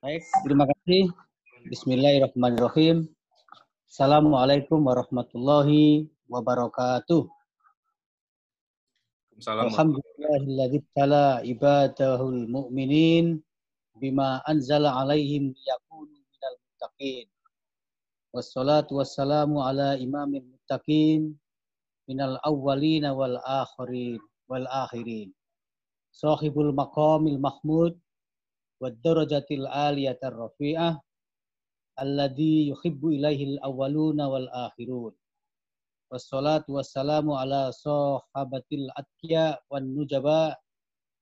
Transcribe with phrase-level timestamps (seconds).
[0.00, 1.12] Baik, terima kasih.
[1.68, 3.04] Bismillahirrahmanirrahim.
[3.84, 7.28] Assalamualaikum warahmatullahi wabarakatuh.
[9.44, 13.44] Alhamdulillahilladzi tala ibadahul mu'minin
[14.00, 17.28] bima anzala alaihim liyakunu minal muttaqin.
[18.32, 21.36] Wassalatu wassalamu ala imamil muttaqin
[22.08, 24.16] minal awwalina wal akhirin
[24.48, 25.28] wal akhirin.
[26.08, 28.00] Sahibul maqamil mahmud
[28.80, 30.96] wadarajatil aliyatar rafi'ah
[32.00, 35.12] alladhi yuhibbu ilaihil awwaluna wal akhirun.
[36.10, 40.58] Wassalatu wassalamu ala sahabatil atya wan nujaba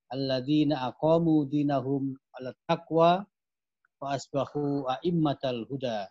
[0.08, 3.26] alladzina aqamu dinahum ala taqwa
[4.00, 6.08] wa asbahu a'immatal huda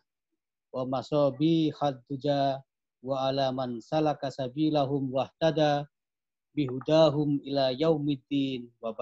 [0.70, 2.62] wa masabi khadduja
[3.02, 5.90] wa ala man salaka sabilahum wahtada
[6.54, 8.94] bihudahum ila yaumiddin wa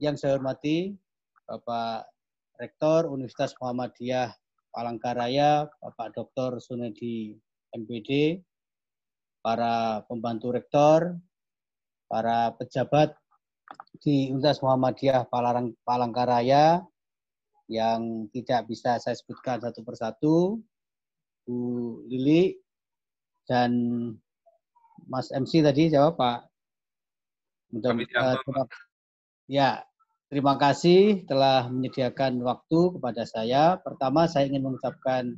[0.00, 0.96] yang saya hormati
[1.44, 2.08] Bapak
[2.56, 4.32] Rektor Universitas Muhammadiyah
[4.72, 6.56] Palangkaraya, Bapak Dr.
[6.56, 7.36] Sunedi
[7.76, 8.40] MPD,
[9.44, 11.20] para pembantu rektor,
[12.08, 13.12] para pejabat
[14.00, 16.80] di Universitas Muhammadiyah Palang Palangkaraya
[17.68, 20.36] yang tidak bisa saya sebutkan satu persatu,
[21.44, 21.56] Bu
[22.08, 22.56] Lili
[23.44, 23.72] dan
[25.06, 26.40] Mas MC tadi jawab Pak.
[27.70, 28.38] Mudah-mudahan
[29.50, 29.82] ya
[30.30, 33.74] Terima kasih telah menyediakan waktu kepada saya.
[33.82, 35.34] Pertama, saya ingin mengucapkan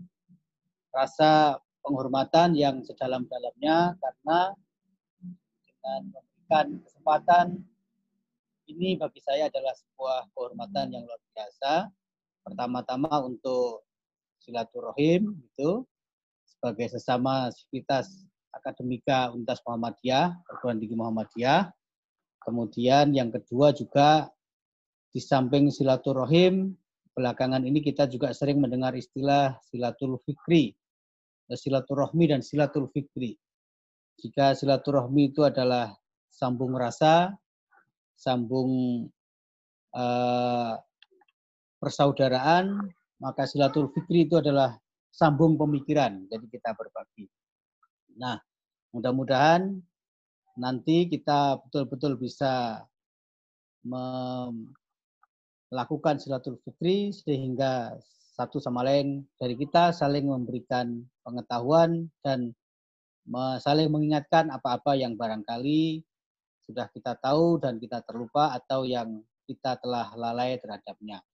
[0.92, 4.52] rasa penghormatan yang sedalam-dalamnya karena
[5.64, 7.46] dengan memberikan kesempatan
[8.68, 11.88] ini bagi saya adalah sebuah kehormatan yang luar biasa.
[12.44, 13.88] Pertama-tama untuk
[14.44, 15.88] silaturahim itu
[16.44, 21.72] sebagai sesama sivitas akademika Universitas Muhammadiyah, perguruan tinggi Muhammadiyah.
[22.44, 24.28] Kemudian yang kedua juga
[25.12, 26.72] di samping silaturahim,
[27.12, 30.72] belakangan ini kita juga sering mendengar istilah silatul fikri,
[31.52, 33.36] silaturahmi dan silatul fikri.
[34.16, 35.92] Jika silaturahmi itu adalah
[36.32, 37.36] sambung rasa,
[38.16, 39.04] sambung
[39.92, 40.74] uh,
[41.76, 42.80] persaudaraan,
[43.20, 44.72] maka silatul fikri itu adalah
[45.12, 46.24] sambung pemikiran.
[46.32, 47.28] Jadi kita berbagi.
[48.16, 48.40] Nah,
[48.96, 49.76] mudah-mudahan
[50.56, 52.80] nanti kita betul-betul bisa
[55.72, 57.96] melakukan silatul fitri sehingga
[58.36, 62.52] satu sama lain dari kita saling memberikan pengetahuan dan
[63.56, 66.04] saling mengingatkan apa-apa yang barangkali
[66.68, 71.24] sudah kita tahu dan kita terlupa atau yang kita telah lalai terhadapnya.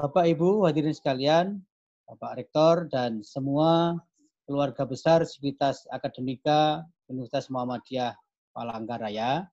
[0.00, 1.60] Bapak Ibu hadirin sekalian,
[2.08, 4.00] Bapak Rektor dan semua
[4.48, 8.16] keluarga besar Sivitas Akademika Universitas Muhammadiyah
[8.56, 9.46] Palangkaraya,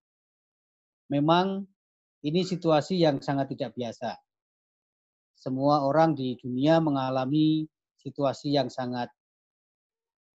[1.12, 1.70] memang
[2.26, 4.20] ini situasi yang sangat tidak biasa.
[5.40, 7.64] Semua orang di dunia mengalami
[8.00, 9.08] situasi yang sangat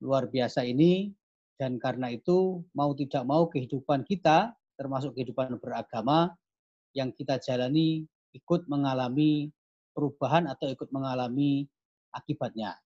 [0.00, 1.12] luar biasa ini
[1.56, 6.32] dan karena itu mau tidak mau kehidupan kita termasuk kehidupan beragama
[6.96, 9.52] yang kita jalani ikut mengalami
[9.92, 11.68] perubahan atau ikut mengalami
[12.16, 12.80] akibatnya.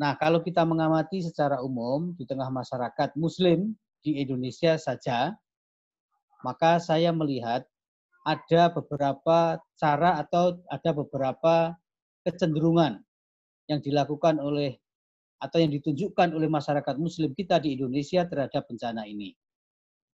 [0.00, 5.36] Nah, kalau kita mengamati secara umum di tengah masyarakat muslim di Indonesia saja,
[6.42, 7.68] maka saya melihat
[8.22, 11.74] ada beberapa cara atau ada beberapa
[12.22, 13.02] kecenderungan
[13.66, 14.78] yang dilakukan oleh
[15.42, 19.34] atau yang ditunjukkan oleh masyarakat muslim kita di Indonesia terhadap bencana ini.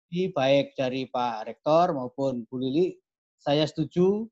[0.07, 2.95] Jadi baik dari Pak Rektor maupun Bu Lili,
[3.35, 4.23] saya setuju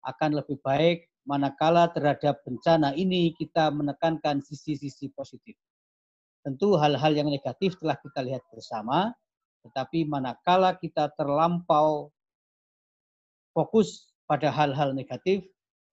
[0.00, 5.60] akan lebih baik manakala terhadap bencana ini kita menekankan sisi-sisi positif.
[6.40, 9.12] Tentu hal-hal yang negatif telah kita lihat bersama,
[9.60, 12.08] tetapi manakala kita terlampau
[13.52, 15.42] fokus pada hal-hal negatif,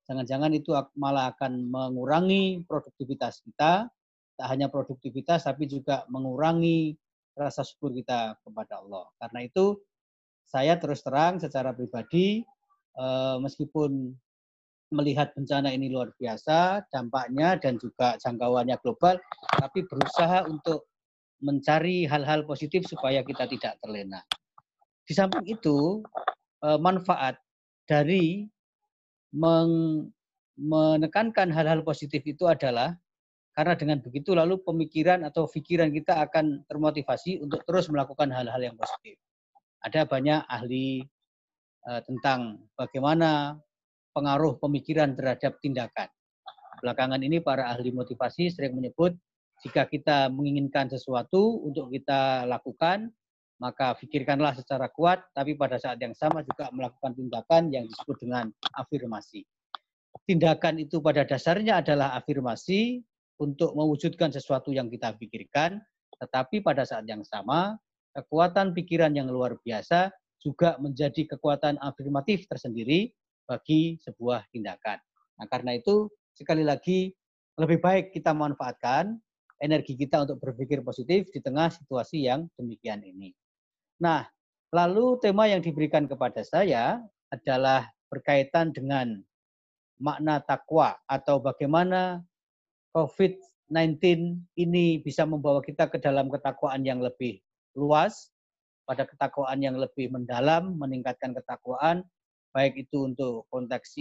[0.05, 3.89] jangan-jangan itu malah akan mengurangi produktivitas kita,
[4.37, 6.93] tak hanya produktivitas tapi juga mengurangi
[7.33, 9.05] rasa syukur kita kepada Allah.
[9.17, 9.81] Karena itu
[10.47, 12.45] saya terus terang secara pribadi
[12.97, 14.13] eh, meskipun
[14.87, 19.19] melihat bencana ini luar biasa dampaknya dan juga jangkauannya global,
[19.59, 20.87] tapi berusaha untuk
[21.43, 24.23] mencari hal-hal positif supaya kita tidak terlena.
[25.03, 26.01] Di samping itu,
[26.63, 27.35] eh, manfaat
[27.87, 28.45] dari
[30.57, 32.93] menekankan hal-hal positif itu adalah
[33.57, 38.77] karena dengan begitu lalu pemikiran atau pikiran kita akan termotivasi untuk terus melakukan hal-hal yang
[38.77, 39.17] positif.
[39.81, 41.01] Ada banyak ahli
[41.89, 43.57] uh, tentang bagaimana
[44.13, 46.05] pengaruh pemikiran terhadap tindakan.
[46.85, 49.17] Belakangan ini para ahli motivasi sering menyebut
[49.65, 53.09] jika kita menginginkan sesuatu untuk kita lakukan,
[53.57, 58.53] maka pikirkanlah secara kuat, tapi pada saat yang sama juga melakukan tindakan yang disebut dengan
[58.77, 59.45] afirmasi.
[60.29, 63.01] Tindakan itu pada dasarnya adalah afirmasi
[63.41, 65.81] untuk mewujudkan sesuatu yang kita pikirkan,
[66.21, 67.77] tetapi pada saat yang sama,
[68.17, 70.09] kekuatan pikiran yang luar biasa
[70.41, 73.13] juga menjadi kekuatan afirmatif tersendiri
[73.45, 74.97] bagi sebuah tindakan.
[75.37, 77.13] Nah, karena itu sekali lagi
[77.57, 79.17] lebih baik kita manfaatkan
[79.57, 83.33] energi kita untuk berpikir positif di tengah situasi yang demikian ini.
[83.97, 84.29] Nah,
[84.69, 87.01] lalu tema yang diberikan kepada saya
[87.33, 89.19] adalah berkaitan dengan
[89.97, 92.21] makna takwa atau bagaimana
[92.93, 93.97] COVID-19
[94.53, 97.41] ini bisa membawa kita ke dalam ketakwaan yang lebih
[97.73, 98.29] luas,
[98.87, 102.05] pada ketakwaan yang lebih mendalam, meningkatkan ketakwaan,
[102.55, 103.97] baik itu untuk konteks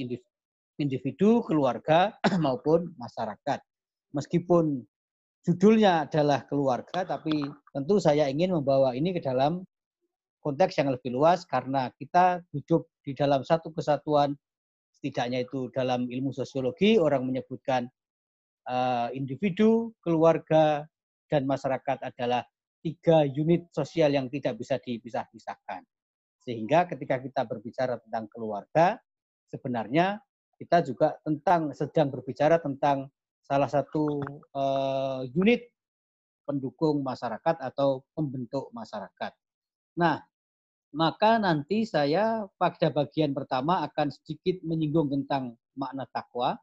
[0.78, 2.14] individu, keluarga,
[2.44, 3.58] maupun masyarakat.
[4.14, 4.86] Meskipun
[5.42, 7.42] judulnya adalah keluarga, tapi
[7.74, 9.66] tentu saya ingin membawa ini ke dalam
[10.46, 14.38] konteks yang lebih luas karena kita hidup di dalam satu kesatuan
[14.94, 17.90] setidaknya itu dalam ilmu sosiologi orang menyebutkan
[18.70, 20.86] uh, individu, keluarga,
[21.26, 22.46] dan masyarakat adalah
[22.78, 25.82] tiga unit sosial yang tidak bisa dipisah-pisahkan.
[26.46, 28.94] Sehingga ketika kita berbicara tentang keluarga,
[29.50, 30.22] sebenarnya
[30.54, 33.10] kita juga tentang sedang berbicara tentang
[33.42, 34.22] salah satu
[34.54, 35.66] uh, unit
[36.46, 39.34] pendukung masyarakat atau pembentuk masyarakat.
[39.98, 40.22] Nah,
[40.94, 46.54] maka nanti saya pada bagian pertama akan sedikit menyinggung tentang makna takwa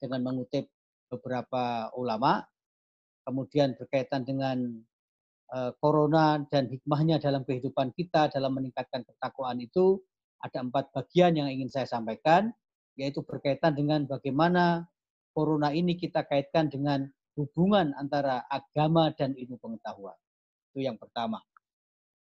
[0.00, 0.66] dengan mengutip
[1.10, 2.42] beberapa ulama,
[3.26, 4.80] kemudian berkaitan dengan
[5.52, 10.00] uh, corona dan hikmahnya dalam kehidupan kita dalam meningkatkan ketakwaan itu
[10.40, 12.48] ada empat bagian yang ingin saya sampaikan,
[12.96, 14.88] yaitu berkaitan dengan bagaimana
[15.36, 17.06] corona ini kita kaitkan dengan
[17.36, 20.16] hubungan antara agama dan ilmu pengetahuan.
[20.72, 21.44] Itu yang pertama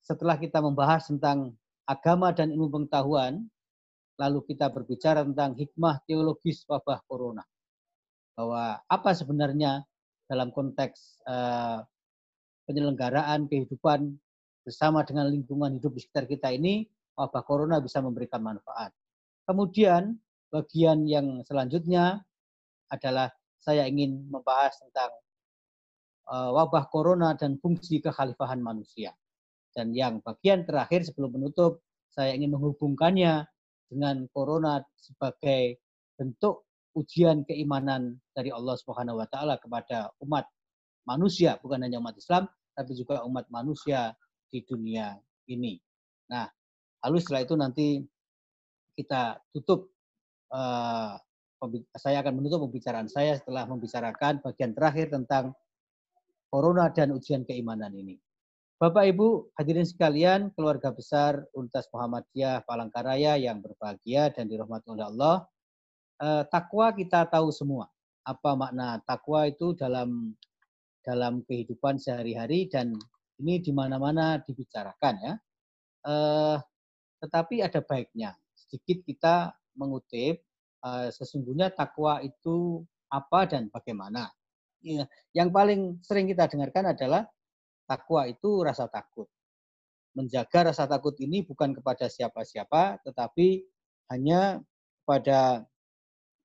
[0.03, 1.53] setelah kita membahas tentang
[1.89, 3.45] agama dan ilmu pengetahuan,
[4.19, 7.41] lalu kita berbicara tentang hikmah teologis wabah corona.
[8.35, 9.83] Bahwa apa sebenarnya
[10.29, 11.81] dalam konteks uh,
[12.69, 14.13] penyelenggaraan kehidupan
[14.61, 16.85] bersama dengan lingkungan hidup di sekitar kita ini,
[17.17, 18.93] wabah corona bisa memberikan manfaat.
[19.49, 20.13] Kemudian
[20.53, 22.21] bagian yang selanjutnya
[22.93, 25.11] adalah saya ingin membahas tentang
[26.29, 29.11] uh, wabah corona dan fungsi kekhalifahan manusia.
[29.73, 33.45] Dan yang bagian terakhir sebelum menutup, saya ingin menghubungkannya
[33.89, 35.77] dengan corona sebagai
[36.17, 36.65] bentuk
[36.97, 40.45] ujian keimanan dari Allah Subhanahu wa taala kepada umat
[41.05, 44.13] manusia, bukan hanya umat Islam, tapi juga umat manusia
[44.49, 45.15] di dunia
[45.47, 45.77] ini.
[46.29, 46.49] Nah,
[47.05, 47.87] lalu setelah itu nanti
[48.97, 49.89] kita tutup
[50.51, 51.15] uh,
[51.95, 55.51] saya akan menutup pembicaraan saya setelah membicarakan bagian terakhir tentang
[56.47, 58.15] corona dan ujian keimanan ini.
[58.79, 65.43] Bapak Ibu hadirin sekalian, keluarga besar Universitas Muhammadiyah Palangkaraya yang berbahagia dan dirahmati oleh Allah.
[66.15, 67.91] Eh, takwa kita tahu semua.
[68.23, 70.31] Apa makna takwa itu dalam
[71.03, 72.95] dalam kehidupan sehari-hari dan
[73.43, 75.33] ini di mana-mana dibicarakan ya.
[76.07, 76.57] Eh,
[77.19, 78.31] tetapi ada baiknya.
[78.55, 80.39] Sedikit kita mengutip
[80.87, 84.31] eh, sesungguhnya takwa itu apa dan bagaimana.
[84.79, 85.03] Ya,
[85.35, 87.27] yang paling sering kita dengarkan adalah
[87.89, 89.25] Takwa itu rasa takut.
[90.13, 93.65] Menjaga rasa takut ini bukan kepada siapa-siapa, tetapi
[94.13, 94.61] hanya
[95.01, 95.65] kepada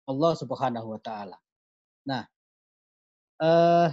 [0.09, 1.37] Allah Subhanahu wa taala.
[2.09, 2.25] Nah,
[3.45, 3.89] eh,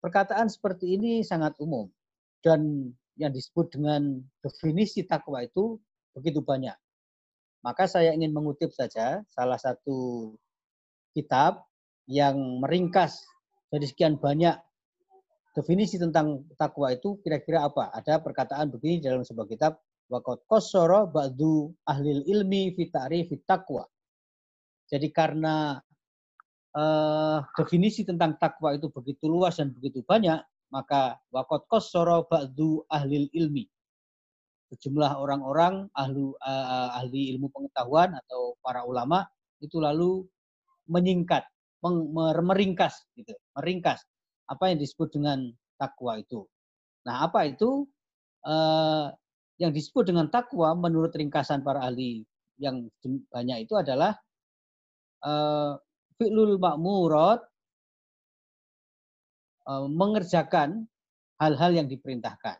[0.00, 1.92] perkataan seperti ini sangat umum
[2.40, 5.76] dan yang disebut dengan definisi takwa itu
[6.16, 6.76] begitu banyak.
[7.60, 10.32] Maka saya ingin mengutip saja salah satu
[11.12, 11.66] kitab
[12.06, 13.26] yang meringkas
[13.68, 14.54] dari sekian banyak
[15.58, 17.90] definisi tentang takwa itu kira-kira apa?
[17.90, 19.74] Ada perkataan begini dalam sebuah kitab,
[20.08, 23.84] Waqat kosoro ba'du ahlil ilmi fitari fitakwa.
[24.88, 25.76] Jadi karena
[26.72, 30.40] uh, definisi tentang takwa itu begitu luas dan begitu banyak,
[30.72, 33.68] maka wakot kosoro ba'du ahlil ilmi.
[34.72, 39.28] Sejumlah orang-orang ahlu, uh, ahli ilmu pengetahuan atau para ulama
[39.60, 40.24] itu lalu
[40.88, 41.44] menyingkat,
[41.84, 44.08] meringkas, gitu, meringkas
[44.48, 46.48] apa yang disebut dengan takwa itu.
[47.04, 47.84] Nah, apa itu
[48.48, 49.06] eh,
[49.60, 52.24] yang disebut dengan takwa menurut ringkasan para ahli
[52.58, 52.88] yang
[53.30, 54.16] banyak itu adalah
[55.22, 55.72] eh,
[56.18, 57.40] fi'lul ma'murat
[59.68, 60.88] eh, mengerjakan
[61.38, 62.58] hal-hal yang diperintahkan.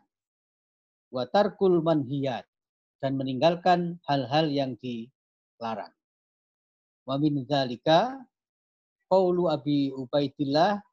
[1.09, 2.45] Watarkul manhiyat
[3.01, 5.91] dan meninggalkan hal-hal yang dilarang.
[7.09, 8.21] Wa min dzalika
[9.09, 10.88] qaulu Abi Ubaidillah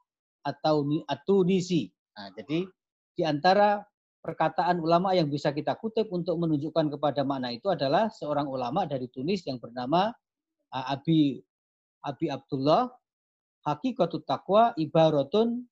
[0.46, 1.90] atau Atunisi.
[2.14, 2.70] Nah, jadi
[3.18, 3.82] di antara
[4.22, 9.10] perkataan ulama yang bisa kita kutip untuk menunjukkan kepada makna itu adalah seorang ulama dari
[9.10, 10.14] Tunis yang bernama
[10.70, 11.42] Abi
[12.06, 12.90] Abi Abdullah
[13.66, 15.66] Hakikatut Taqwa ibaratun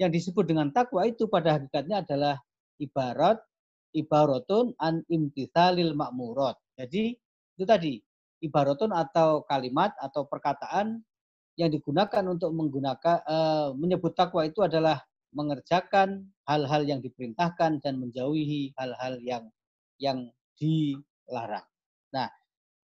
[0.00, 2.40] yang disebut dengan takwa itu pada hakikatnya adalah
[2.80, 3.36] ibarat
[3.92, 6.56] ibaratun an imtithalil makmurat.
[6.80, 7.12] Jadi
[7.60, 8.00] itu tadi
[8.40, 11.04] ibaratun atau kalimat atau perkataan
[11.58, 18.74] yang digunakan untuk menggunakan uh, menyebut takwa itu adalah mengerjakan hal-hal yang diperintahkan dan menjauhi
[18.74, 19.44] hal-hal yang
[20.02, 20.18] yang
[20.58, 21.66] dilarang.
[22.10, 22.26] Nah,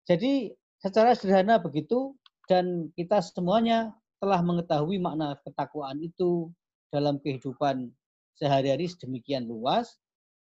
[0.05, 2.15] jadi secara sederhana begitu
[2.47, 6.53] dan kita semuanya telah mengetahui makna ketakwaan itu
[6.93, 7.91] dalam kehidupan
[8.37, 9.97] sehari-hari sedemikian luas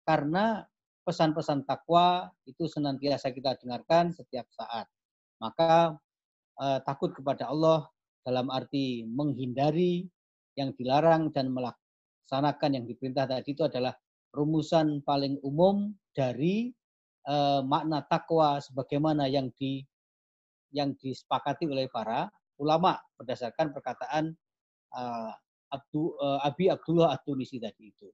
[0.09, 0.65] karena
[1.03, 4.87] pesan-pesan takwa itu senantiasa kita dengarkan setiap saat.
[5.43, 5.99] Maka
[6.63, 7.87] eh, takut kepada Allah
[8.23, 10.07] dalam arti menghindari
[10.55, 11.83] yang dilarang dan melakukan
[12.33, 13.93] laksanakan yang diperintah tadi itu adalah
[14.33, 16.73] rumusan paling umum dari
[17.29, 19.85] uh, makna takwa sebagaimana yang di
[20.73, 24.33] yang disepakati oleh para ulama berdasarkan perkataan
[24.97, 25.33] uh,
[25.69, 28.09] Abdu, uh, Abi Abdullah At-Tunisi tadi itu.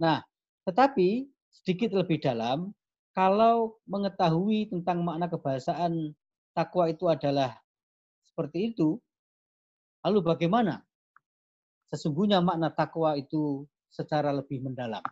[0.00, 0.24] Nah,
[0.64, 2.72] tetapi sedikit lebih dalam
[3.12, 6.16] kalau mengetahui tentang makna kebahasaan
[6.56, 7.52] takwa itu adalah
[8.24, 8.96] seperti itu,
[10.08, 10.80] lalu bagaimana
[11.92, 15.04] sesungguhnya makna takwa itu secara lebih mendalam.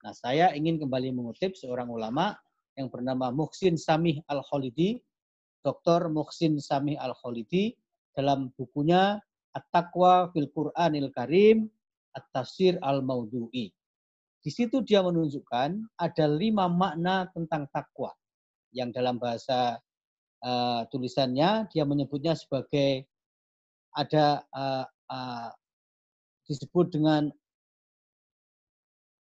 [0.00, 2.32] Nah, saya ingin kembali mengutip seorang ulama
[2.80, 5.04] yang bernama Muhsin Samih Al-Khalidi,
[5.60, 6.08] Dr.
[6.08, 7.76] Muhsin Samih Al-Khalidi
[8.16, 9.20] dalam bukunya
[9.52, 11.68] At-Taqwa fil Qur'anil Karim,
[12.16, 13.68] At-Tafsir Al-Maudhu'i.
[14.38, 18.16] Di situ dia menunjukkan ada lima makna tentang takwa
[18.72, 19.76] yang dalam bahasa
[20.40, 23.04] uh, tulisannya dia menyebutnya sebagai
[23.98, 25.50] ada uh, uh,
[26.46, 27.34] disebut dengan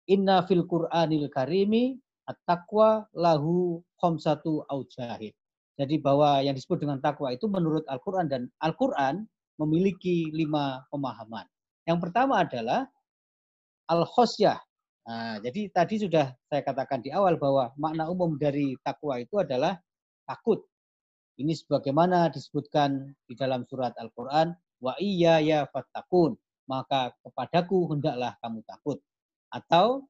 [0.07, 1.99] Inna fil Qur'anil Karimi
[2.31, 5.35] at-taqwa lahu khamsatu aujahid.
[5.79, 9.25] Jadi bahwa yang disebut dengan takwa itu menurut Al-Quran dan Al-Quran
[9.59, 11.49] memiliki lima pemahaman.
[11.89, 12.87] Yang pertama adalah
[13.91, 14.59] al-khosyah.
[15.03, 19.75] Nah, jadi tadi sudah saya katakan di awal bahwa makna umum dari takwa itu adalah
[20.29, 20.63] takut.
[21.41, 26.37] Ini sebagaimana disebutkan di dalam surat Al-Quran, wa iya ya fattakun
[26.71, 28.99] maka kepadaku hendaklah kamu takut.
[29.53, 30.09] Atau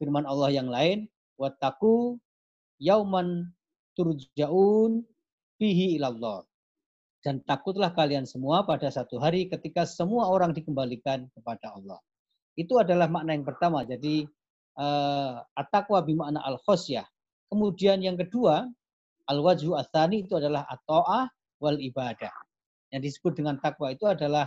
[0.00, 1.06] firman Allah yang lain,
[1.38, 2.18] wattaku
[2.80, 3.52] yauman
[3.94, 5.04] turja'un
[5.60, 6.44] fihi ilallah.
[7.22, 11.98] Dan takutlah kalian semua pada satu hari ketika semua orang dikembalikan kepada Allah.
[12.54, 13.82] Itu adalah makna yang pertama.
[13.82, 14.26] Jadi
[14.78, 17.04] uh, at-taqwa bimakna al-khosyah.
[17.50, 18.66] Kemudian yang kedua,
[19.30, 21.30] al-wajhu athani itu adalah at-ta'ah
[21.62, 22.32] wal ibadah.
[22.94, 24.46] Yang disebut dengan takwa itu adalah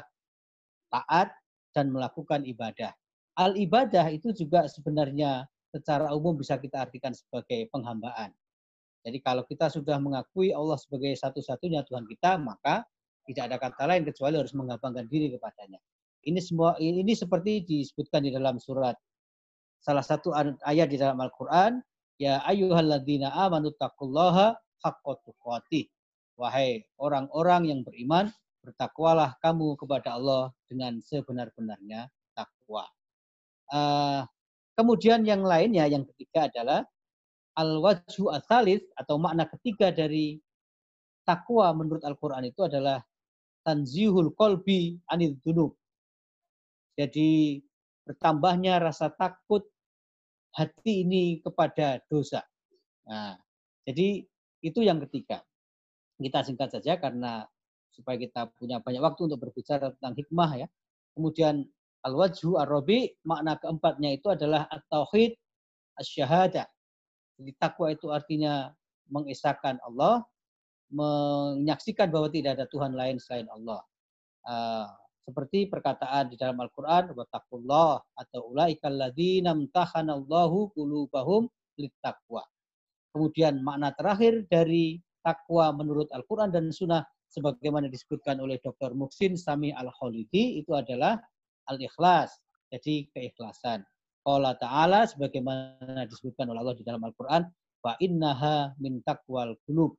[0.89, 1.29] taat
[1.75, 2.95] dan melakukan ibadah.
[3.39, 8.33] Al ibadah itu juga sebenarnya secara umum bisa kita artikan sebagai penghambaan.
[9.05, 12.83] Jadi kalau kita sudah mengakui Allah sebagai satu-satunya Tuhan kita, maka
[13.29, 15.79] tidak ada kata lain kecuali harus menghambangkan diri kepadanya.
[16.25, 18.97] Ini semua ini seperti disebutkan di dalam surat
[19.79, 20.35] salah satu
[20.67, 21.79] ayat di dalam Al-Qur'an,
[22.19, 24.51] ya ayyuhalladzina amanu taqullaha
[24.83, 25.87] haqqa tuqatih.
[26.39, 28.31] Wahai orang-orang yang beriman,
[28.63, 32.87] bertakwalah kamu kepada Allah dengan sebenar-benarnya takwa.
[33.69, 34.23] Uh,
[34.79, 36.87] kemudian yang lainnya, yang ketiga adalah
[37.59, 40.39] al-wajhu asalis atau makna ketiga dari
[41.27, 43.03] takwa menurut Al-Quran itu adalah
[43.67, 45.75] tanzihul kolbi anil dunub.
[46.95, 47.59] Jadi
[48.07, 49.67] bertambahnya rasa takut
[50.55, 52.41] hati ini kepada dosa.
[53.05, 53.37] Nah,
[53.85, 54.25] jadi
[54.59, 55.43] itu yang ketiga.
[56.19, 57.47] Kita singkat saja karena
[57.95, 60.67] supaya kita punya banyak waktu untuk berbicara tentang hikmah ya.
[61.15, 61.63] Kemudian
[62.03, 65.35] al-wajhu ar-rabi makna keempatnya itu adalah at-tauhid
[65.99, 66.67] asy-syahadah.
[67.39, 68.71] Jadi takwa itu artinya
[69.07, 70.23] mengesahkan Allah,
[70.91, 73.79] menyaksikan bahwa tidak ada Tuhan lain selain Allah.
[74.43, 74.87] Uh,
[75.29, 81.45] seperti perkataan di dalam Al-Quran, wattaqullah atau ulaikal ladzina Allahu qulubahum
[81.77, 82.41] littaqwa.
[83.13, 88.93] Kemudian makna terakhir dari takwa menurut Al-Quran dan Sunnah sebagaimana disebutkan oleh Dr.
[88.97, 91.17] Muksin Sami Al-Khalidi itu adalah
[91.69, 92.33] al-ikhlas.
[92.69, 93.81] Jadi keikhlasan.
[94.29, 97.49] Allah Ta'ala sebagaimana disebutkan oleh Allah di dalam Al-Quran,
[97.81, 99.97] fa innaha min taqwal qulub.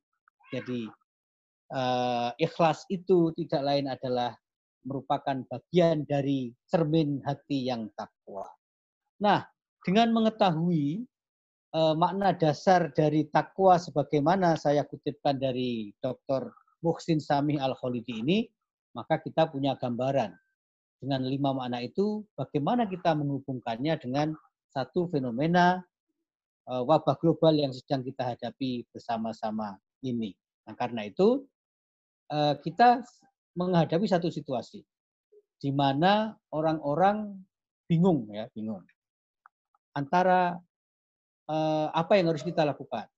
[0.54, 0.86] Jadi
[1.74, 4.34] uh, ikhlas itu tidak lain adalah
[4.86, 8.48] merupakan bagian dari cermin hati yang takwa.
[9.20, 9.44] Nah,
[9.84, 11.04] dengan mengetahui
[11.74, 16.50] uh, makna dasar dari takwa sebagaimana saya kutipkan dari Dr.
[16.82, 18.38] Muhsin Sami Al-Khalidi ini,
[18.96, 20.34] maka kita punya gambaran.
[21.00, 24.36] Dengan lima makna itu, bagaimana kita menghubungkannya dengan
[24.68, 25.80] satu fenomena
[26.68, 30.36] uh, wabah global yang sedang kita hadapi bersama-sama ini.
[30.68, 31.48] Nah, karena itu
[32.28, 33.00] uh, kita
[33.56, 34.84] menghadapi satu situasi
[35.60, 37.36] di mana orang-orang
[37.88, 38.84] bingung ya, bingung
[39.96, 40.56] antara
[41.50, 43.10] uh, apa yang harus kita lakukan.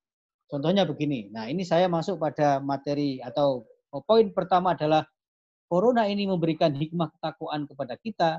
[0.49, 1.29] Contohnya begini.
[1.33, 3.65] Nah, ini saya masuk pada materi atau
[4.09, 5.05] poin pertama adalah
[5.69, 8.31] corona ini memberikan hikmah ketakwaan kepada kita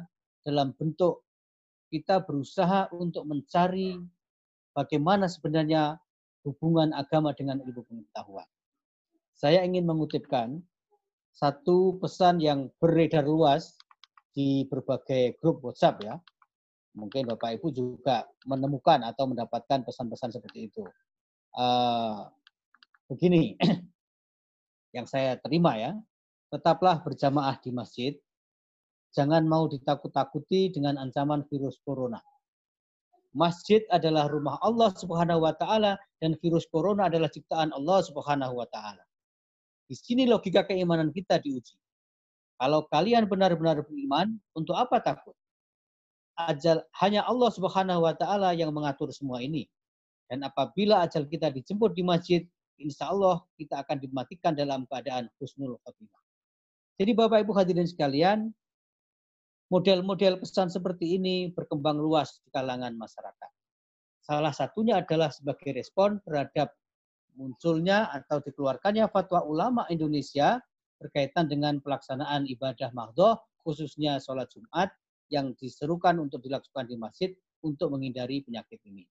[0.45, 1.25] dalam bentuk
[1.93, 4.01] kita berusaha untuk mencari
[4.73, 5.97] bagaimana sebenarnya
[6.45, 8.45] hubungan agama dengan ilmu pengetahuan.
[9.33, 10.61] Saya ingin mengutipkan
[11.33, 13.77] satu pesan yang beredar luas
[14.33, 16.15] di berbagai grup WhatsApp ya.
[16.93, 20.85] Mungkin Bapak Ibu juga menemukan atau mendapatkan pesan-pesan seperti itu.
[21.57, 22.29] Uh,
[23.09, 23.57] begini,
[24.97, 25.97] yang saya terima ya,
[26.53, 28.13] tetaplah berjamaah di masjid,
[29.09, 32.21] jangan mau ditakut-takuti dengan ancaman virus corona.
[33.33, 38.69] Masjid adalah rumah Allah Subhanahu wa taala dan virus corona adalah ciptaan Allah Subhanahu wa
[38.69, 39.01] taala.
[39.89, 41.73] Di sini logika keimanan kita diuji.
[42.61, 45.33] Kalau kalian benar-benar beriman, untuk apa takut?
[46.33, 49.69] Ajal hanya Allah Subhanahu wa taala yang mengatur semua ini.
[50.25, 52.41] Dan apabila ajal kita dijemput di masjid,
[52.81, 56.21] insya Allah kita akan dimatikan dalam keadaan husnul khotimah.
[56.97, 58.49] Jadi Bapak Ibu hadirin sekalian,
[59.69, 63.51] model-model pesan seperti ini berkembang luas di kalangan masyarakat.
[64.23, 66.73] Salah satunya adalah sebagai respon terhadap
[67.33, 70.61] munculnya atau dikeluarkannya fatwa ulama Indonesia
[71.01, 73.35] berkaitan dengan pelaksanaan ibadah mahdoh,
[73.65, 74.93] khususnya sholat Jumat,
[75.31, 77.29] yang diserukan untuk dilakukan di masjid
[77.63, 79.07] untuk menghindari penyakit ini.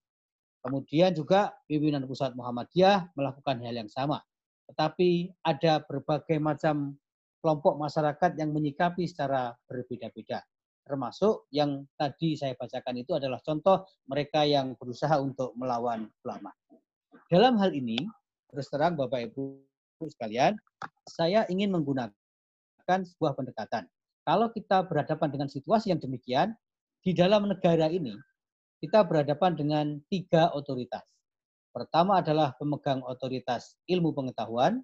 [0.63, 4.23] Kemudian juga pimpinan pusat Muhammadiyah melakukan hal yang sama.
[4.71, 6.95] Tetapi ada berbagai macam
[7.43, 10.47] kelompok masyarakat yang menyikapi secara berbeda-beda.
[10.87, 16.55] Termasuk yang tadi saya bacakan itu adalah contoh mereka yang berusaha untuk melawan ulama.
[17.27, 17.99] Dalam hal ini,
[18.51, 19.63] terus terang Bapak Ibu
[20.07, 20.55] sekalian,
[21.07, 22.13] saya ingin menggunakan
[22.87, 23.87] sebuah pendekatan.
[24.23, 26.55] Kalau kita berhadapan dengan situasi yang demikian,
[27.03, 28.15] di dalam negara ini,
[28.79, 31.03] kita berhadapan dengan tiga otoritas.
[31.75, 34.79] Pertama adalah pemegang otoritas ilmu pengetahuan,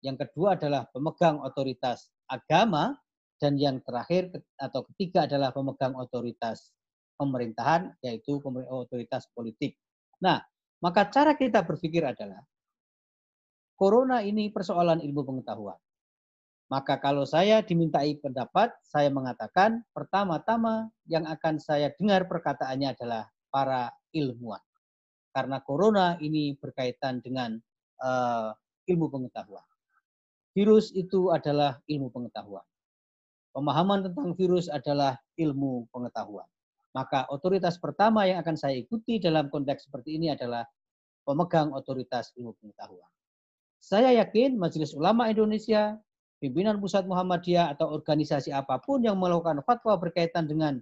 [0.00, 2.96] yang kedua adalah pemegang otoritas agama,
[3.40, 6.72] dan yang terakhir atau ketiga adalah pemegang otoritas
[7.16, 9.76] pemerintahan, yaitu otoritas politik.
[10.20, 10.40] Nah,
[10.80, 12.40] maka cara kita berpikir adalah,
[13.76, 15.76] corona ini persoalan ilmu pengetahuan.
[16.70, 23.90] Maka kalau saya dimintai pendapat, saya mengatakan pertama-tama yang akan saya dengar perkataannya adalah para
[24.14, 24.62] ilmuwan.
[25.34, 27.58] Karena corona ini berkaitan dengan
[27.98, 28.54] uh,
[28.86, 29.66] ilmu pengetahuan.
[30.54, 32.62] Virus itu adalah ilmu pengetahuan.
[33.50, 36.46] Pemahaman tentang virus adalah ilmu pengetahuan.
[36.94, 40.62] Maka otoritas pertama yang akan saya ikuti dalam konteks seperti ini adalah
[41.26, 43.10] pemegang otoritas ilmu pengetahuan.
[43.82, 45.98] Saya yakin Majelis Ulama Indonesia,
[46.40, 50.80] pimpinan pusat Muhammadiyah atau organisasi apa pun yang melakukan fatwa berkaitan dengan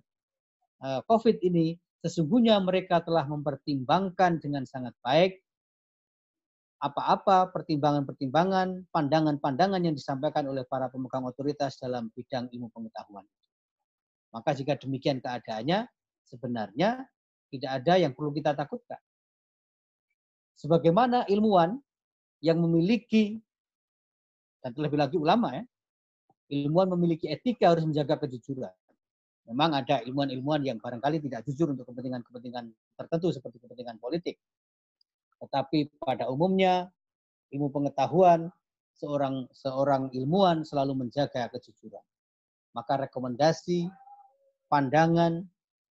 [0.86, 5.42] eh, COVID ini, sesungguhnya mereka telah mempertimbangkan dengan sangat baik
[6.78, 13.26] apa-apa pertimbangan-pertimbangan, pandangan-pandangan yang disampaikan oleh para pemegang otoritas dalam bidang ilmu pengetahuan.
[14.30, 15.90] Maka jika demikian keadaannya,
[16.22, 17.02] sebenarnya
[17.50, 19.00] tidak ada yang perlu kita takutkan.
[20.54, 21.78] Sebagaimana ilmuwan
[22.38, 23.42] yang memiliki,
[24.62, 25.64] dan terlebih lagi ulama ya,
[26.50, 28.72] ilmuwan memiliki etika harus menjaga kejujuran.
[29.48, 32.68] Memang ada ilmuwan-ilmuwan yang barangkali tidak jujur untuk kepentingan-kepentingan
[33.00, 34.36] tertentu seperti kepentingan politik.
[35.40, 36.92] Tetapi pada umumnya
[37.56, 38.52] ilmu pengetahuan
[38.98, 42.02] seorang seorang ilmuwan selalu menjaga kejujuran.
[42.76, 43.88] Maka rekomendasi,
[44.68, 45.40] pandangan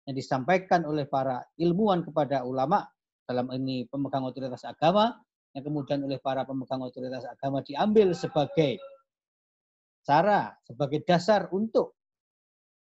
[0.05, 2.85] yang disampaikan oleh para ilmuwan kepada ulama
[3.25, 5.17] dalam ini pemegang otoritas agama
[5.55, 8.81] yang kemudian oleh para pemegang otoritas agama diambil sebagai
[10.07, 11.95] cara, sebagai dasar untuk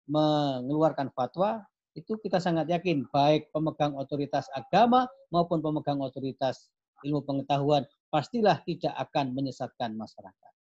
[0.10, 1.62] mengeluarkan fatwa
[1.94, 6.72] itu kita sangat yakin baik pemegang otoritas agama maupun pemegang otoritas
[7.04, 10.54] ilmu pengetahuan pastilah tidak akan menyesatkan masyarakat.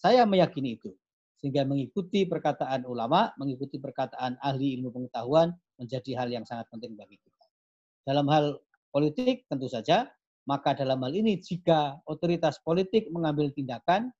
[0.00, 0.96] Saya meyakini itu.
[1.40, 7.16] Sehingga mengikuti perkataan ulama, mengikuti perkataan ahli ilmu pengetahuan menjadi hal yang sangat penting bagi
[7.16, 7.44] kita.
[8.04, 8.60] Dalam hal
[8.92, 10.04] politik tentu saja,
[10.50, 14.10] maka dalam hal ini jika otoritas politik mengambil tindakan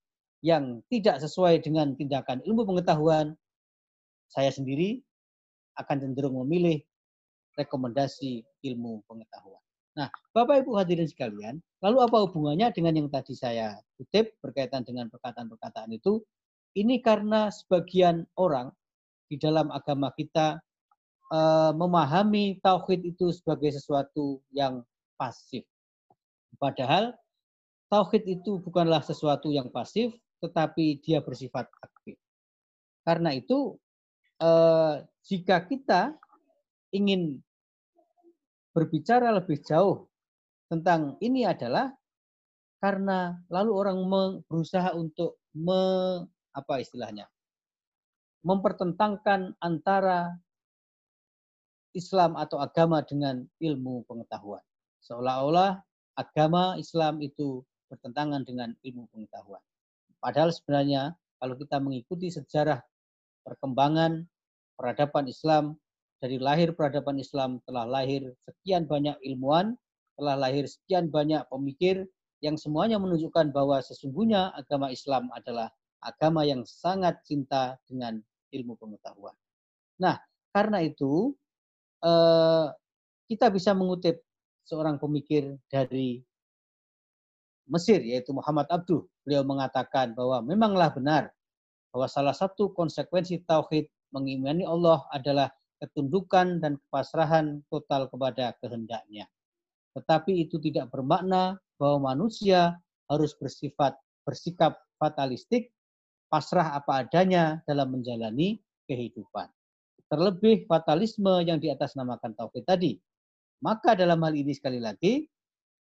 [0.47, 3.35] yang tidak sesuai dengan tindakan ilmu pengetahuan,
[4.31, 5.03] saya sendiri
[5.75, 6.79] akan cenderung memilih
[7.59, 9.59] rekomendasi ilmu pengetahuan.
[9.99, 15.11] Nah, Bapak Ibu hadirin sekalian, lalu apa hubungannya dengan yang tadi saya kutip berkaitan dengan
[15.11, 16.23] perkataan-perkataan itu?
[16.79, 18.71] Ini karena sebagian orang
[19.27, 20.63] di dalam agama kita
[21.35, 24.87] uh, memahami tauhid itu sebagai sesuatu yang
[25.19, 25.67] pasif.
[26.61, 27.17] Padahal
[27.89, 30.13] tauhid itu bukanlah sesuatu yang pasif,
[30.45, 32.21] tetapi dia bersifat aktif.
[33.01, 33.81] Karena itu,
[34.45, 36.13] uh, jika kita
[36.93, 37.41] ingin
[38.77, 40.07] berbicara lebih jauh
[40.69, 41.91] tentang ini adalah
[42.79, 43.99] karena lalu orang
[44.45, 45.81] berusaha untuk me,
[46.55, 47.27] apa istilahnya
[48.41, 50.33] mempertentangkan antara
[51.93, 54.63] Islam atau agama dengan ilmu pengetahuan.
[55.03, 55.83] Seolah-olah
[56.21, 59.65] agama Islam itu bertentangan dengan ilmu pengetahuan.
[60.21, 62.85] Padahal sebenarnya kalau kita mengikuti sejarah
[63.49, 64.29] perkembangan
[64.77, 65.81] peradaban Islam,
[66.21, 69.73] dari lahir peradaban Islam telah lahir sekian banyak ilmuwan,
[70.21, 72.05] telah lahir sekian banyak pemikir
[72.45, 75.73] yang semuanya menunjukkan bahwa sesungguhnya agama Islam adalah
[76.05, 78.21] agama yang sangat cinta dengan
[78.53, 79.33] ilmu pengetahuan.
[79.97, 80.21] Nah,
[80.53, 81.33] karena itu
[82.01, 82.67] Eh,
[83.29, 84.25] kita bisa mengutip
[84.71, 86.23] seorang pemikir dari
[87.67, 89.03] Mesir yaitu Muhammad Abduh.
[89.27, 91.35] Beliau mengatakan bahwa memanglah benar
[91.91, 95.51] bahwa salah satu konsekuensi tauhid mengimani Allah adalah
[95.83, 99.27] ketundukan dan kepasrahan total kepada kehendaknya.
[99.99, 102.79] Tetapi itu tidak bermakna bahwa manusia
[103.11, 105.75] harus bersifat bersikap fatalistik,
[106.31, 109.51] pasrah apa adanya dalam menjalani kehidupan
[110.11, 112.99] terlebih fatalisme yang di atas namakan tauhid tadi.
[113.61, 115.29] Maka dalam hal ini sekali lagi,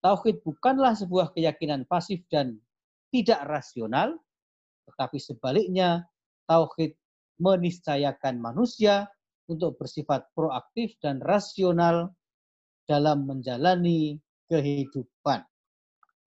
[0.01, 2.57] tauhid bukanlah sebuah keyakinan pasif dan
[3.13, 4.17] tidak rasional,
[4.89, 6.09] tetapi sebaliknya
[6.49, 6.97] tauhid
[7.37, 9.09] meniscayakan manusia
[9.49, 12.13] untuk bersifat proaktif dan rasional
[12.89, 14.17] dalam menjalani
[14.49, 15.45] kehidupan.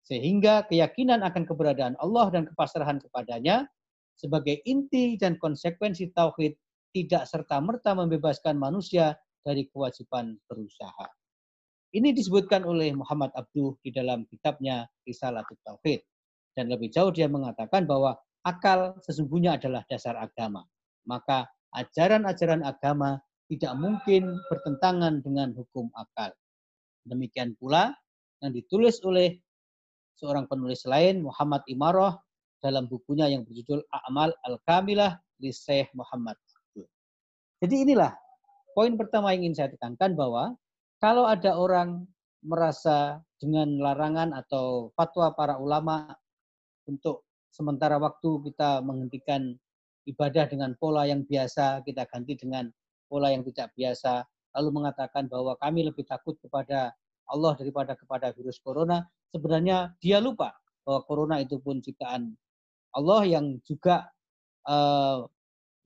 [0.04, 3.64] Sehingga keyakinan akan keberadaan Allah dan kepasrahan kepadanya
[4.16, 6.52] sebagai inti dan konsekuensi tauhid
[6.92, 11.19] tidak serta-merta membebaskan manusia dari kewajiban berusaha.
[11.90, 16.00] Ini disebutkan oleh Muhammad Abduh di dalam kitabnya Risalatul Tauhid.
[16.54, 18.14] Dan lebih jauh dia mengatakan bahwa
[18.46, 20.62] akal sesungguhnya adalah dasar agama.
[21.06, 23.18] Maka ajaran-ajaran agama
[23.50, 26.30] tidak mungkin bertentangan dengan hukum akal.
[27.06, 27.90] Demikian pula
[28.38, 29.42] yang ditulis oleh
[30.14, 32.14] seorang penulis lain, Muhammad Imaroh,
[32.62, 36.36] dalam bukunya yang berjudul A'mal Al-Kamilah di Syekh Muhammad
[37.60, 38.16] jadi inilah
[38.72, 40.56] poin pertama yang ingin saya tekankan bahwa
[41.00, 42.04] kalau ada orang
[42.44, 46.12] merasa dengan larangan atau fatwa para ulama
[46.84, 49.56] untuk sementara waktu kita menghentikan
[50.04, 52.68] ibadah dengan pola yang biasa, kita ganti dengan
[53.08, 56.92] pola yang tidak biasa, lalu mengatakan bahwa kami lebih takut kepada
[57.32, 59.00] Allah daripada kepada virus corona,
[59.32, 60.52] sebenarnya dia lupa
[60.84, 62.36] bahwa corona itu pun ciptaan
[62.92, 64.10] Allah yang juga
[64.66, 65.24] uh,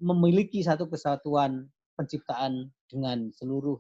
[0.01, 3.79] memiliki satu kesatuan penciptaan dengan seluruh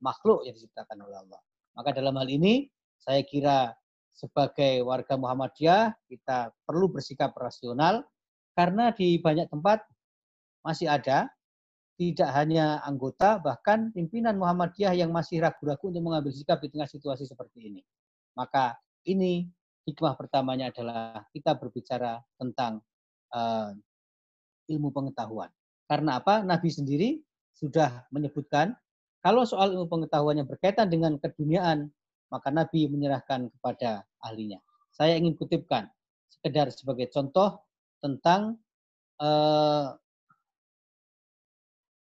[0.00, 1.40] makhluk yang diciptakan oleh Allah.
[1.76, 3.76] Maka dalam hal ini saya kira
[4.16, 8.00] sebagai warga Muhammadiyah kita perlu bersikap rasional
[8.56, 9.84] karena di banyak tempat
[10.64, 11.28] masih ada
[11.96, 17.24] tidak hanya anggota bahkan pimpinan Muhammadiyah yang masih ragu-ragu untuk mengambil sikap di tengah situasi
[17.28, 17.80] seperti ini.
[18.36, 18.76] Maka
[19.08, 19.48] ini
[19.88, 22.84] hikmah pertamanya adalah kita berbicara tentang
[23.32, 23.72] uh,
[24.68, 25.48] ilmu pengetahuan.
[25.86, 26.42] Karena apa?
[26.42, 27.08] Nabi sendiri
[27.56, 28.76] sudah menyebutkan
[29.26, 30.06] kalau soal ilmu
[30.38, 31.90] yang berkaitan dengan keduniaan,
[32.30, 34.62] maka Nabi menyerahkan kepada ahlinya.
[34.94, 35.90] Saya ingin kutipkan
[36.30, 37.58] sekedar sebagai contoh
[37.98, 38.54] tentang
[39.18, 39.90] eh,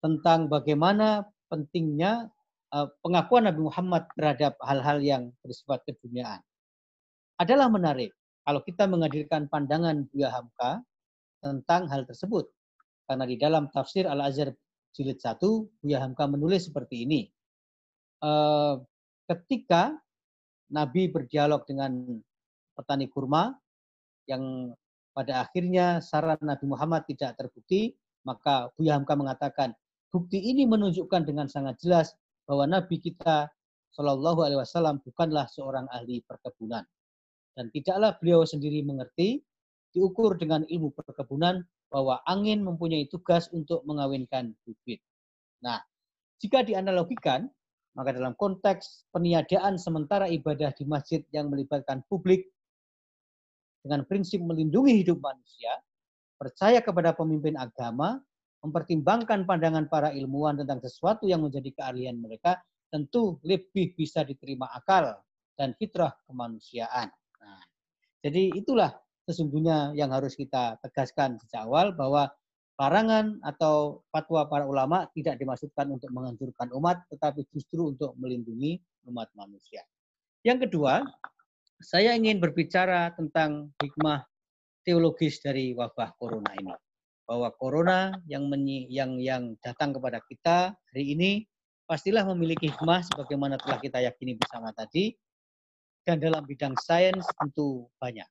[0.06, 2.30] tentang bagaimana pentingnya
[2.78, 6.46] eh, pengakuan Nabi Muhammad terhadap hal-hal yang bersifat keduniaan.
[7.42, 8.14] Adalah menarik
[8.46, 10.86] kalau kita menghadirkan pandangan Buya Hamka
[11.42, 12.46] tentang hal tersebut.
[13.10, 14.54] Karena di dalam tafsir Al-Azhar
[14.96, 15.40] jilid 1,
[15.82, 17.30] Buya Hamka menulis seperti ini.
[18.20, 18.32] E,
[19.30, 19.96] ketika
[20.70, 22.22] Nabi berdialog dengan
[22.78, 23.54] petani kurma
[24.30, 24.74] yang
[25.14, 29.74] pada akhirnya saran Nabi Muhammad tidak terbukti, maka Buya Hamka mengatakan,
[30.14, 32.14] bukti ini menunjukkan dengan sangat jelas
[32.46, 33.50] bahwa Nabi kita
[33.94, 36.86] Shallallahu Alaihi Wasallam bukanlah seorang ahli perkebunan
[37.58, 39.42] dan tidaklah beliau sendiri mengerti
[39.92, 45.02] diukur dengan ilmu perkebunan bahwa angin mempunyai tugas untuk mengawinkan bibit.
[45.66, 45.82] Nah,
[46.40, 47.50] jika dianalogikan,
[47.98, 52.48] maka dalam konteks peniadaan sementara ibadah di masjid yang melibatkan publik
[53.84, 55.74] dengan prinsip melindungi hidup manusia,
[56.38, 58.22] percaya kepada pemimpin agama,
[58.64, 62.60] mempertimbangkan pandangan para ilmuwan tentang sesuatu yang menjadi keahlian mereka,
[62.92, 65.20] tentu lebih bisa diterima akal
[65.56, 67.08] dan fitrah kemanusiaan.
[67.40, 67.62] Nah,
[68.24, 68.92] jadi itulah
[69.30, 72.34] sesungguhnya yang harus kita tegaskan sejak awal bahwa
[72.82, 79.30] larangan atau fatwa para ulama tidak dimaksudkan untuk menghancurkan umat, tetapi justru untuk melindungi umat
[79.38, 79.86] manusia.
[80.42, 81.06] Yang kedua,
[81.78, 84.26] saya ingin berbicara tentang hikmah
[84.82, 86.74] teologis dari wabah corona ini.
[87.30, 91.32] Bahwa corona yang menyi, yang yang datang kepada kita hari ini
[91.86, 95.14] pastilah memiliki hikmah sebagaimana telah kita yakini bersama tadi.
[96.02, 98.26] Dan dalam bidang sains tentu banyak.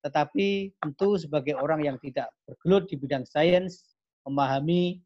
[0.00, 5.00] Tetapi tentu sebagai orang yang tidak bergelut di bidang sains, memahami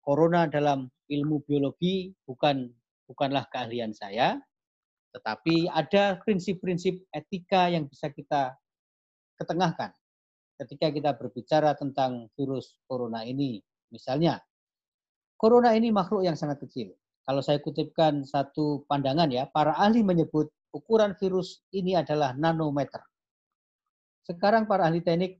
[0.00, 2.70] corona dalam ilmu biologi bukan
[3.06, 4.40] bukanlah keahlian saya,
[5.16, 8.52] tetapi ada prinsip-prinsip etika yang bisa kita
[9.40, 9.92] ketengahkan
[10.60, 13.60] ketika kita berbicara tentang virus corona ini.
[13.92, 14.40] Misalnya,
[15.36, 16.92] corona ini makhluk yang sangat kecil.
[17.26, 23.02] Kalau saya kutipkan satu pandangan ya, para ahli menyebut ukuran virus ini adalah nanometer.
[24.26, 25.38] Sekarang para ahli teknik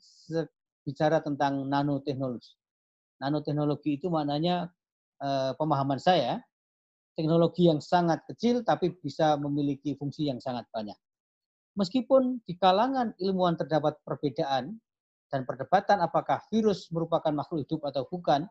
[0.87, 2.55] bicara tentang nanoteknologi.
[3.18, 4.70] Nanoteknologi itu maknanya
[5.18, 6.38] eh, pemahaman saya,
[7.18, 10.94] teknologi yang sangat kecil tapi bisa memiliki fungsi yang sangat banyak.
[11.75, 14.79] Meskipun di kalangan ilmuwan terdapat perbedaan
[15.29, 18.46] dan perdebatan apakah virus merupakan makhluk hidup atau bukan,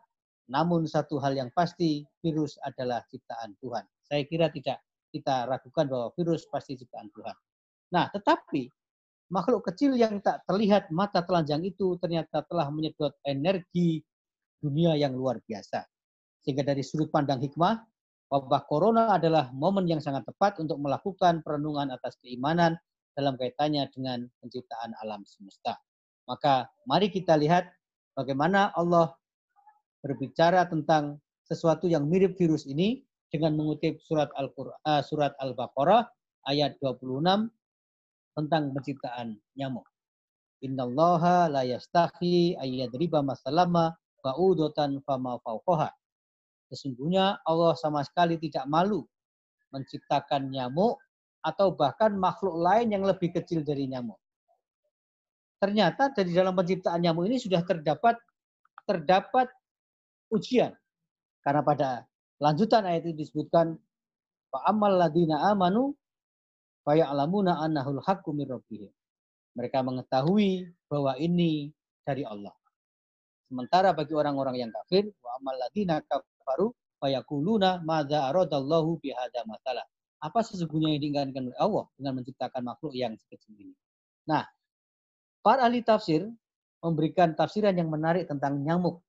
[0.52, 3.82] namun satu hal yang pasti, virus adalah ciptaan Tuhan.
[4.04, 7.34] Saya kira tidak kita ragukan bahwa virus pasti ciptaan Tuhan.
[7.96, 8.70] Nah, tetapi
[9.30, 14.02] makhluk kecil yang tak terlihat mata telanjang itu ternyata telah menyedot energi
[14.62, 15.86] dunia yang luar biasa.
[16.46, 17.82] Sehingga dari sudut pandang hikmah,
[18.30, 22.78] wabah corona adalah momen yang sangat tepat untuk melakukan perenungan atas keimanan
[23.18, 25.78] dalam kaitannya dengan penciptaan alam semesta.
[26.30, 27.70] Maka mari kita lihat
[28.18, 29.14] bagaimana Allah
[30.02, 36.06] berbicara tentang sesuatu yang mirip virus ini dengan mengutip surat Al-Qur'an uh, surat Al-Baqarah
[36.50, 37.50] ayat 26
[38.36, 39.88] tentang penciptaan nyamuk.
[40.62, 45.90] Innallaha la yastahi ayyadriba masalama ba'udotan fama fauqaha.
[46.70, 49.08] Sesungguhnya Allah sama sekali tidak malu
[49.72, 51.00] menciptakan nyamuk
[51.46, 54.18] atau bahkan makhluk lain yang lebih kecil dari nyamuk.
[55.62, 58.20] Ternyata dari dalam penciptaan nyamuk ini sudah terdapat
[58.86, 59.48] terdapat
[60.34, 60.74] ujian.
[61.46, 61.90] Karena pada
[62.42, 63.78] lanjutan ayat itu disebutkan
[64.56, 65.92] Fa'amal ladina amanu
[66.86, 68.92] faya'lamuna annahul haqqu min rabbihim.
[69.58, 71.74] Mereka mengetahui bahwa ini
[72.06, 72.54] dari Allah.
[73.50, 76.72] Sementara bagi orang-orang yang kafir, wa amal ladina kafaru
[77.02, 79.86] fayaquluna madza aradallahu bihadza masalah.
[80.22, 83.76] Apa sesungguhnya yang diinginkan oleh Allah dengan menciptakan makhluk yang sekecil ini?
[84.26, 84.46] Nah,
[85.46, 86.26] para ahli tafsir
[86.82, 89.02] memberikan tafsiran yang menarik tentang nyamuk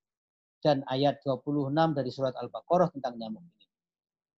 [0.60, 3.64] dan ayat 26 dari surat Al-Baqarah tentang nyamuk ini.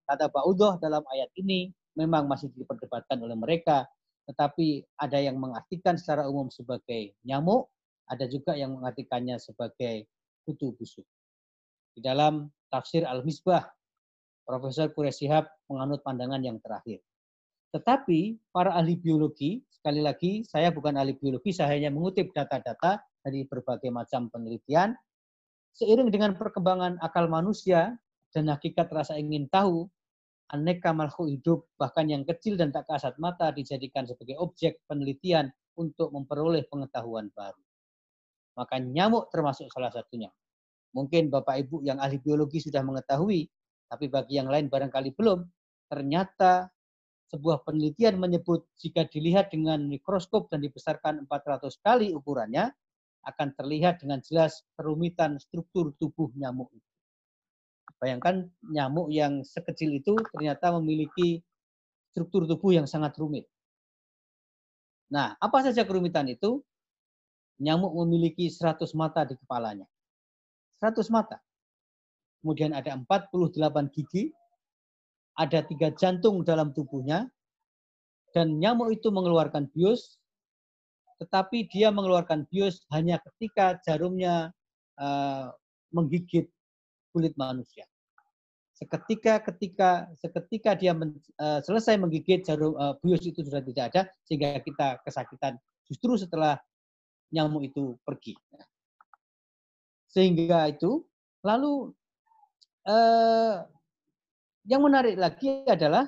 [0.06, 3.90] Kata Ba'udoh dalam ayat ini memang masih diperdebatkan oleh mereka,
[4.30, 7.66] tetapi ada yang mengartikan secara umum sebagai nyamuk,
[8.06, 10.06] ada juga yang mengartikannya sebagai
[10.46, 11.04] kutu busuk.
[11.92, 13.66] Di dalam tafsir Al-Misbah,
[14.46, 17.02] Profesor Kuresihab menganut pandangan yang terakhir.
[17.68, 23.44] Tetapi para ahli biologi, sekali lagi saya bukan ahli biologi, saya hanya mengutip data-data dari
[23.44, 24.96] berbagai macam penelitian.
[25.76, 27.92] Seiring dengan perkembangan akal manusia
[28.32, 29.84] dan hakikat rasa ingin tahu,
[30.48, 36.10] aneka makhluk hidup, bahkan yang kecil dan tak kasat mata, dijadikan sebagai objek penelitian untuk
[36.10, 37.62] memperoleh pengetahuan baru.
[38.56, 40.32] Maka nyamuk termasuk salah satunya.
[40.96, 43.46] Mungkin Bapak Ibu yang ahli biologi sudah mengetahui,
[43.86, 45.44] tapi bagi yang lain barangkali belum.
[45.86, 46.66] Ternyata
[47.28, 52.72] sebuah penelitian menyebut jika dilihat dengan mikroskop dan dibesarkan 400 kali ukurannya,
[53.28, 56.87] akan terlihat dengan jelas kerumitan struktur tubuh nyamuk itu.
[57.98, 61.42] Bayangkan nyamuk yang sekecil itu ternyata memiliki
[62.14, 63.46] struktur tubuh yang sangat rumit.
[65.10, 66.62] Nah, apa saja kerumitan itu?
[67.58, 69.86] Nyamuk memiliki 100 mata di kepalanya.
[70.78, 71.42] 100 mata.
[72.38, 74.30] Kemudian ada 48 gigi,
[75.34, 77.26] ada tiga jantung dalam tubuhnya,
[78.30, 80.22] dan nyamuk itu mengeluarkan bius,
[81.18, 84.54] tetapi dia mengeluarkan bius hanya ketika jarumnya
[85.02, 85.50] uh,
[85.90, 86.46] menggigit
[87.12, 87.84] kulit manusia.
[88.78, 94.02] Seketika ketika seketika dia men, uh, selesai menggigit jarum uh, bius itu sudah tidak ada
[94.22, 95.58] sehingga kita kesakitan
[95.90, 96.54] justru setelah
[97.34, 98.38] nyamuk itu pergi.
[100.06, 101.02] Sehingga itu
[101.42, 101.90] lalu
[102.86, 103.66] uh,
[104.62, 106.06] yang menarik lagi adalah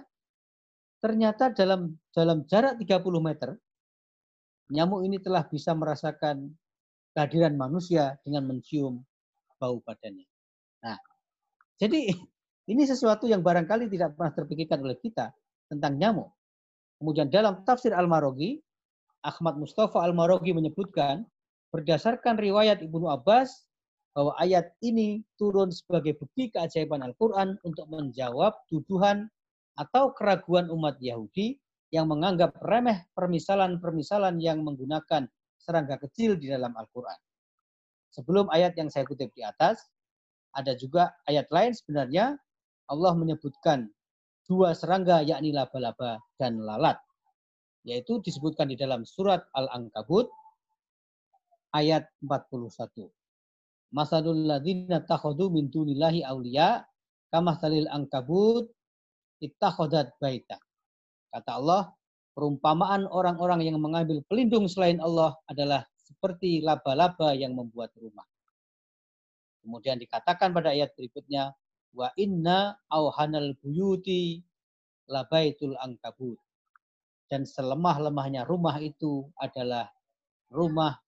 [1.03, 3.51] ternyata dalam dalam jarak 30 meter
[4.71, 6.55] nyamuk ini telah bisa merasakan
[7.19, 9.03] kehadiran manusia dengan mencium
[9.59, 10.30] bau badannya.
[10.85, 10.99] Nah,
[11.81, 12.11] jadi
[12.73, 15.33] ini sesuatu yang barangkali tidak pernah terpikirkan oleh kita
[15.71, 16.31] tentang nyamuk.
[17.01, 18.61] Kemudian dalam tafsir Al-Marogi,
[19.25, 21.25] Ahmad Mustafa Al-Marogi menyebutkan,
[21.73, 23.71] berdasarkan riwayat Ibnu Abbas,
[24.13, 29.31] bahwa ayat ini turun sebagai bukti keajaiban Al-Quran untuk menjawab tuduhan
[29.79, 31.57] atau keraguan umat Yahudi
[31.95, 37.19] yang menganggap remeh permisalan-permisalan yang menggunakan serangga kecil di dalam Al-Quran.
[38.11, 39.87] Sebelum ayat yang saya kutip di atas,
[40.55, 42.35] ada juga ayat lain sebenarnya
[42.91, 43.87] Allah menyebutkan
[44.51, 46.99] dua serangga yakni laba-laba dan lalat.
[47.87, 50.29] Yaitu disebutkan di dalam surat Al-Ankabut
[51.73, 53.09] ayat 41.
[53.91, 56.85] Masalul ladzina takhadu min dunillahi awliya
[57.31, 58.69] kama salil angkabut
[59.41, 60.61] ittakhadat baita.
[61.31, 61.83] Kata Allah,
[62.35, 68.27] perumpamaan orang-orang yang mengambil pelindung selain Allah adalah seperti laba-laba yang membuat rumah.
[69.61, 71.53] Kemudian dikatakan pada ayat berikutnya,
[71.93, 74.41] wa inna auhanal buyuti
[75.11, 76.39] labaitul angkabut.
[77.31, 79.87] Dan selemah-lemahnya rumah itu adalah
[80.51, 80.99] rumah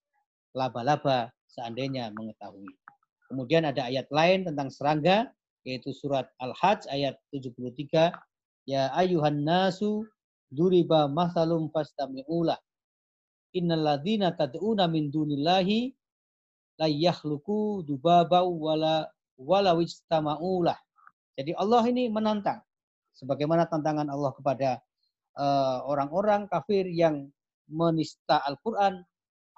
[0.55, 2.71] laba-laba seandainya mengetahui.
[3.27, 5.33] Kemudian ada ayat lain tentang serangga,
[5.65, 8.13] yaitu surat Al-Hajj ayat 73.
[8.69, 10.07] Ya ayuhan nasu
[10.53, 12.61] duriba masalum fastami'ulah.
[13.57, 15.91] Innal ladzina tad'una min dunillahi
[16.81, 20.77] la yakhluqu dubaba wala wala wijtama'ulah.
[21.37, 22.61] Jadi Allah ini menantang.
[23.13, 24.71] Sebagaimana tantangan Allah kepada
[25.37, 27.29] eh, orang-orang uh, kafir yang
[27.69, 29.05] menista Al-Quran,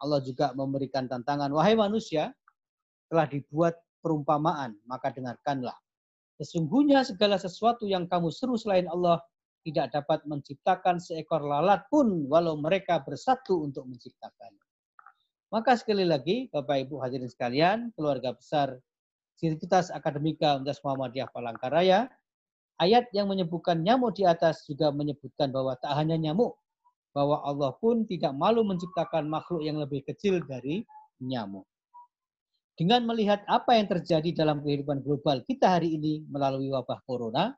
[0.02, 2.34] Allah juga memberikan tantangan, wahai manusia,
[3.06, 5.74] telah dibuat perumpamaan, maka dengarkanlah.
[6.34, 9.22] Sesungguhnya segala sesuatu yang kamu seru selain Allah
[9.64, 14.52] tidak dapat menciptakan seekor lalat pun walau mereka bersatu untuk menciptakan.
[15.54, 18.74] Maka sekali lagi, Bapak Ibu hadirin sekalian, keluarga besar
[19.38, 22.10] Sirkitas Akademika Universitas Muhammadiyah Palangkaraya,
[22.82, 26.58] ayat yang menyebutkan nyamuk di atas juga menyebutkan bahwa tak hanya nyamuk,
[27.14, 30.82] bahwa Allah pun tidak malu menciptakan makhluk yang lebih kecil dari
[31.22, 31.62] nyamuk.
[32.74, 37.54] Dengan melihat apa yang terjadi dalam kehidupan global kita hari ini melalui wabah corona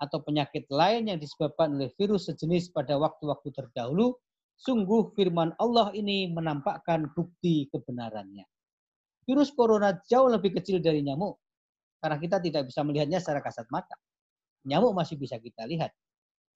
[0.00, 4.16] atau penyakit lain yang disebabkan oleh virus sejenis pada waktu-waktu terdahulu,
[4.60, 8.44] sungguh firman Allah ini menampakkan bukti kebenarannya.
[9.24, 11.40] Virus corona jauh lebih kecil dari nyamuk
[12.00, 13.96] karena kita tidak bisa melihatnya secara kasat mata.
[14.68, 15.92] Nyamuk masih bisa kita lihat.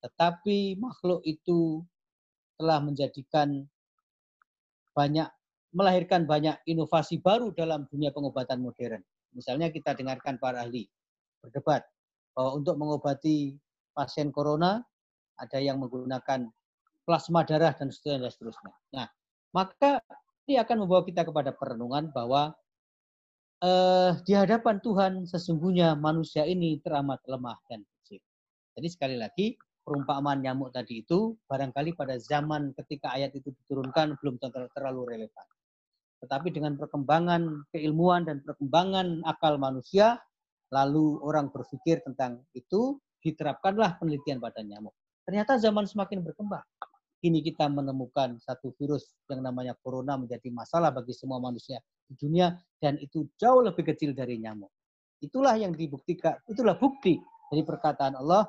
[0.05, 1.81] Tetapi makhluk itu
[2.61, 3.65] telah menjadikan
[4.93, 5.27] banyak
[5.75, 9.03] melahirkan banyak inovasi baru dalam dunia pengobatan modern.
[9.35, 10.87] Misalnya kita dengarkan para ahli
[11.43, 11.83] berdebat
[12.37, 13.59] bahwa untuk mengobati
[13.91, 14.79] pasien corona
[15.35, 16.47] ada yang menggunakan
[17.05, 18.73] plasma darah dan seterusnya.
[18.91, 19.05] Dan.
[19.05, 19.09] Nah,
[19.55, 20.01] maka
[20.49, 22.53] ini akan membawa kita kepada perenungan bahwa
[23.65, 28.21] eh, di hadapan Tuhan sesungguhnya manusia ini teramat lemah dan kecil.
[28.75, 34.41] Jadi sekali lagi perumpamaan nyamuk tadi itu barangkali pada zaman ketika ayat itu diturunkan belum
[34.73, 35.47] terlalu relevan.
[36.25, 40.17] Tetapi dengan perkembangan keilmuan dan perkembangan akal manusia,
[40.73, 44.97] lalu orang berpikir tentang itu, diterapkanlah penelitian pada nyamuk.
[45.29, 46.65] Ternyata zaman semakin berkembang.
[47.25, 52.53] Kini kita menemukan satu virus yang namanya corona menjadi masalah bagi semua manusia di dunia
[52.77, 54.69] dan itu jauh lebih kecil dari nyamuk.
[55.25, 57.17] Itulah yang dibuktikan, itulah bukti
[57.49, 58.45] dari perkataan Allah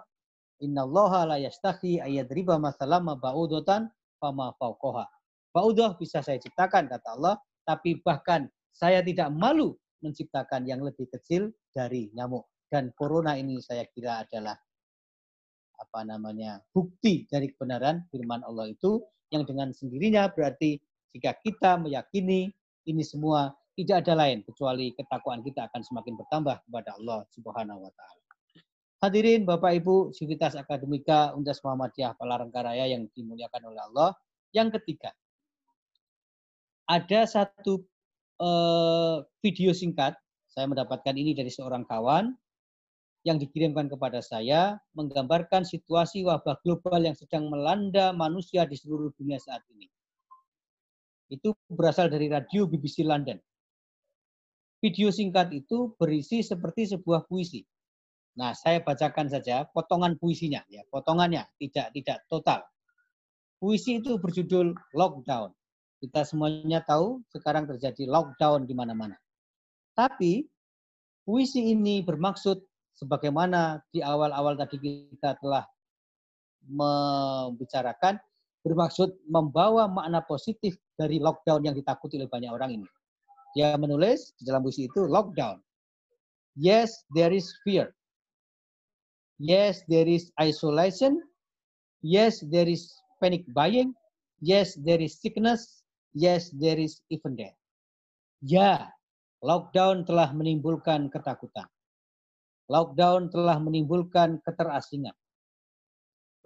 [0.64, 5.04] Inna Allah la yastahi ayadriba masalama ba'udotan fama fauqoha.
[5.52, 7.36] Ba'udoh bisa saya ciptakan, kata Allah,
[7.68, 12.48] tapi bahkan saya tidak malu menciptakan yang lebih kecil dari nyamuk.
[12.72, 14.56] Dan corona ini saya kira adalah
[15.80, 20.80] apa namanya bukti dari kebenaran firman Allah itu yang dengan sendirinya berarti
[21.16, 22.52] jika kita meyakini
[22.86, 27.92] ini semua tidak ada lain kecuali ketakwaan kita akan semakin bertambah kepada Allah Subhanahu wa
[27.92, 28.24] taala.
[29.04, 34.10] Hadirin Bapak Ibu Sivitas Akademika Undas Muhammadiyah Palangkaraya yang dimuliakan oleh Allah.
[34.56, 35.12] Yang ketiga,
[36.88, 37.84] ada satu
[38.40, 40.16] uh, video singkat,
[40.48, 42.32] saya mendapatkan ini dari seorang kawan
[43.26, 49.42] yang dikirimkan kepada saya menggambarkan situasi wabah global yang sedang melanda manusia di seluruh dunia
[49.42, 49.90] saat ini.
[51.34, 53.42] Itu berasal dari radio BBC London.
[54.78, 57.66] Video singkat itu berisi seperti sebuah puisi.
[58.38, 62.62] Nah, saya bacakan saja potongan puisinya ya, potongannya tidak tidak total.
[63.58, 65.50] Puisi itu berjudul Lockdown.
[65.98, 69.18] Kita semuanya tahu sekarang terjadi lockdown di mana-mana.
[69.96, 70.46] Tapi
[71.26, 72.62] puisi ini bermaksud
[72.96, 75.64] sebagaimana di awal-awal tadi kita telah
[76.66, 78.18] membicarakan
[78.66, 82.88] bermaksud membawa makna positif dari lockdown yang ditakuti oleh banyak orang ini.
[83.54, 85.62] Dia menulis di dalam puisi itu lockdown.
[86.58, 87.94] Yes, there is fear.
[89.38, 91.22] Yes, there is isolation.
[92.02, 92.90] Yes, there is
[93.22, 93.94] panic buying.
[94.42, 95.84] Yes, there is sickness.
[96.16, 97.56] Yes, there is even death.
[98.40, 98.96] Ya,
[99.46, 101.70] Lockdown telah menimbulkan ketakutan.
[102.66, 105.14] Lockdown telah menimbulkan keterasingan.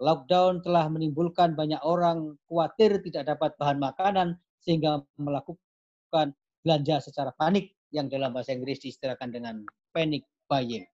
[0.00, 4.28] Lockdown telah menimbulkan banyak orang khawatir tidak dapat bahan makanan
[4.60, 6.32] sehingga melakukan
[6.64, 10.84] belanja secara panik yang dalam bahasa Inggris diistilahkan dengan panic buying.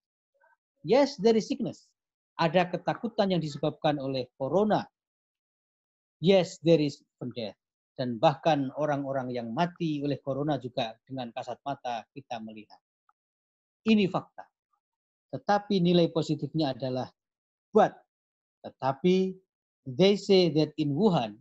[0.86, 1.90] Yes, there is sickness.
[2.38, 4.86] Ada ketakutan yang disebabkan oleh corona.
[6.22, 7.02] Yes, there is
[7.34, 7.58] death.
[7.96, 12.78] Dan bahkan orang-orang yang mati oleh corona juga dengan kasat mata kita melihat.
[13.88, 14.55] Ini fakta.
[15.34, 17.10] Tetapi nilai positifnya adalah
[17.72, 17.94] but.
[18.66, 19.38] Tetapi
[19.86, 21.38] they say that in Wuhan,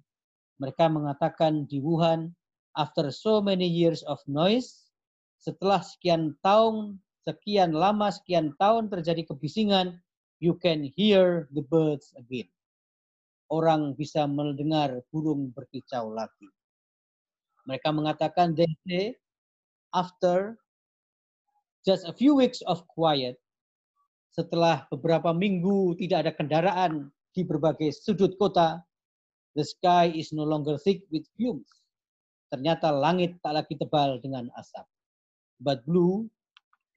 [0.62, 2.32] mereka mengatakan di Wuhan,
[2.78, 4.92] after so many years of noise,
[5.42, 9.98] setelah sekian tahun, sekian lama, sekian tahun terjadi kebisingan,
[10.38, 12.50] you can hear the birds again.
[13.50, 16.50] Orang bisa mendengar burung berkicau lagi.
[17.66, 19.18] Mereka mengatakan, they say,
[19.94, 20.58] after
[21.82, 23.38] just a few weeks of quiet,
[24.36, 28.84] setelah beberapa minggu tidak ada kendaraan di berbagai sudut kota,
[29.56, 31.72] the sky is no longer thick with fumes.
[32.52, 34.84] Ternyata langit tak lagi tebal dengan asap.
[35.64, 36.28] But blue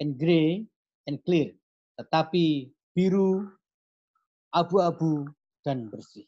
[0.03, 0.67] and gray
[1.07, 1.55] and clear.
[1.95, 3.47] Tetapi biru,
[4.51, 5.31] abu-abu,
[5.63, 6.27] dan bersih.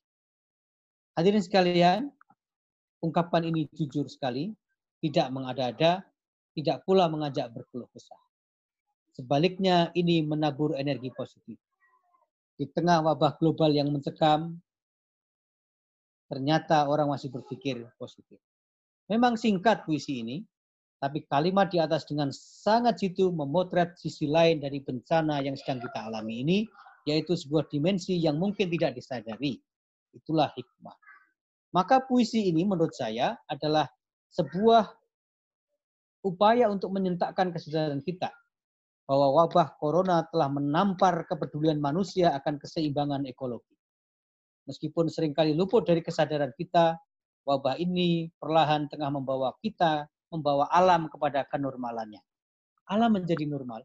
[1.18, 2.00] Hadirin sekalian,
[3.02, 4.54] ungkapan ini jujur sekali,
[5.02, 6.06] tidak mengada-ada,
[6.54, 8.29] tidak pula mengajak berkeluh kesah.
[9.20, 11.60] Sebaliknya ini menabur energi positif.
[12.56, 14.56] Di tengah wabah global yang mencekam,
[16.32, 18.40] ternyata orang masih berpikir positif.
[19.12, 20.40] Memang singkat puisi ini,
[20.96, 26.08] tapi kalimat di atas dengan sangat jitu memotret sisi lain dari bencana yang sedang kita
[26.08, 26.58] alami ini,
[27.04, 29.60] yaitu sebuah dimensi yang mungkin tidak disadari.
[30.16, 30.96] Itulah hikmah.
[31.76, 33.84] Maka puisi ini menurut saya adalah
[34.32, 34.88] sebuah
[36.24, 38.32] upaya untuk menyentakkan kesadaran kita
[39.10, 43.74] bahwa wabah corona telah menampar kepedulian manusia akan keseimbangan ekologi.
[44.70, 46.94] Meskipun sering kali luput dari kesadaran kita,
[47.42, 52.22] wabah ini perlahan tengah membawa kita, membawa alam kepada kenormalannya.
[52.86, 53.82] Alam menjadi normal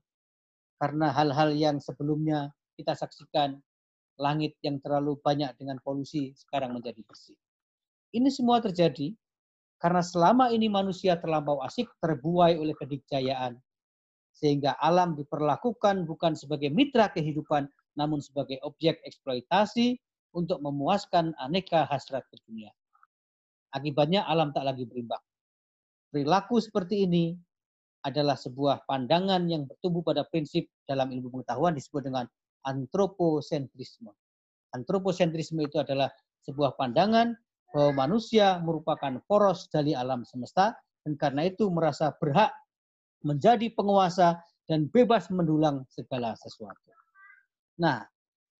[0.78, 3.57] karena hal-hal yang sebelumnya kita saksikan,
[4.21, 7.34] langit yang terlalu banyak dengan polusi sekarang menjadi bersih.
[8.13, 9.09] Ini semua terjadi
[9.82, 13.57] karena selama ini manusia terlampau asik terbuai oleh kedikjayaan,
[14.36, 19.95] sehingga alam diperlakukan bukan sebagai mitra kehidupan, namun sebagai objek eksploitasi
[20.36, 22.69] untuk memuaskan aneka hasrat dunia.
[23.71, 25.23] Akibatnya alam tak lagi berimbang.
[26.11, 27.36] Perilaku seperti ini
[28.03, 32.27] adalah sebuah pandangan yang bertumbuh pada prinsip dalam ilmu pengetahuan disebut dengan
[32.67, 34.11] antroposentrisme.
[34.75, 36.11] Antroposentrisme itu adalah
[36.45, 37.33] sebuah pandangan
[37.73, 42.53] bahwa manusia merupakan poros dari alam semesta dan karena itu merasa berhak
[43.26, 44.38] menjadi penguasa
[44.69, 46.93] dan bebas mendulang segala sesuatu.
[47.82, 48.05] Nah,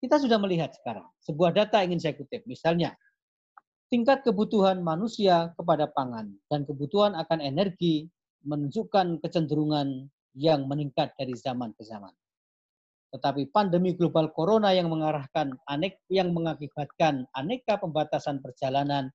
[0.02, 2.42] kita sudah melihat sekarang sebuah data ingin saya kutip.
[2.50, 2.98] Misalnya,
[3.94, 8.10] tingkat kebutuhan manusia kepada pangan dan kebutuhan akan energi
[8.46, 12.12] menunjukkan kecenderungan yang meningkat dari zaman ke zaman.
[13.16, 19.08] Tetapi pandemi global corona yang mengarahkan anek yang mengakibatkan aneka pembatasan perjalanan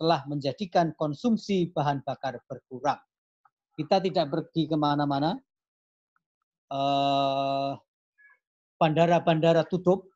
[0.00, 2.98] telah menjadikan konsumsi bahan bakar berkurang.
[3.72, 5.36] Kita tidak pergi ke mana-mana.
[6.72, 7.76] Uh,
[8.80, 10.08] bandara-bandara tutup,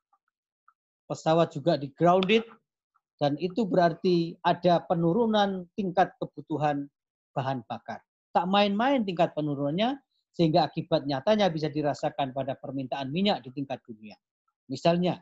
[1.06, 2.44] pesawat juga di grounded,
[3.16, 6.88] dan itu berarti ada penurunan tingkat kebutuhan
[7.32, 8.00] bahan bakar.
[8.32, 10.00] Tak main-main tingkat penurunannya,
[10.36, 14.16] sehingga akibat nyatanya bisa dirasakan pada permintaan minyak di tingkat dunia.
[14.68, 15.16] Misalnya,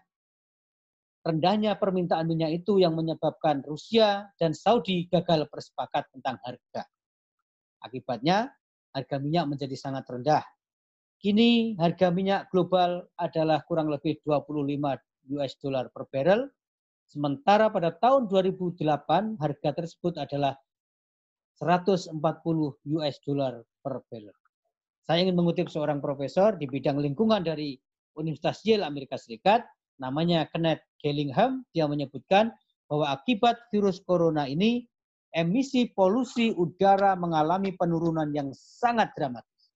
[1.22, 6.82] rendahnya permintaan minyak itu yang menyebabkan Rusia dan Saudi gagal bersepakat tentang harga.
[7.84, 8.48] Akibatnya,
[8.96, 10.40] harga minyak menjadi sangat rendah.
[11.20, 14.96] Kini harga minyak global adalah kurang lebih 25
[15.36, 16.48] US dollar per barrel,
[17.08, 20.56] sementara pada tahun 2008 harga tersebut adalah
[21.60, 22.16] 140
[22.98, 24.36] US dollar per barrel.
[25.04, 27.76] Saya ingin mengutip seorang profesor di bidang lingkungan dari
[28.16, 29.60] Universitas Yale Amerika Serikat,
[30.00, 32.48] namanya Kenneth Gellingham, dia menyebutkan
[32.88, 34.88] bahwa akibat virus corona ini
[35.34, 39.74] emisi polusi udara mengalami penurunan yang sangat dramatis.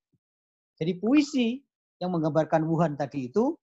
[0.79, 1.59] Jadi puisi
[1.99, 3.59] yang menggambarkan Wuhan tadi itu,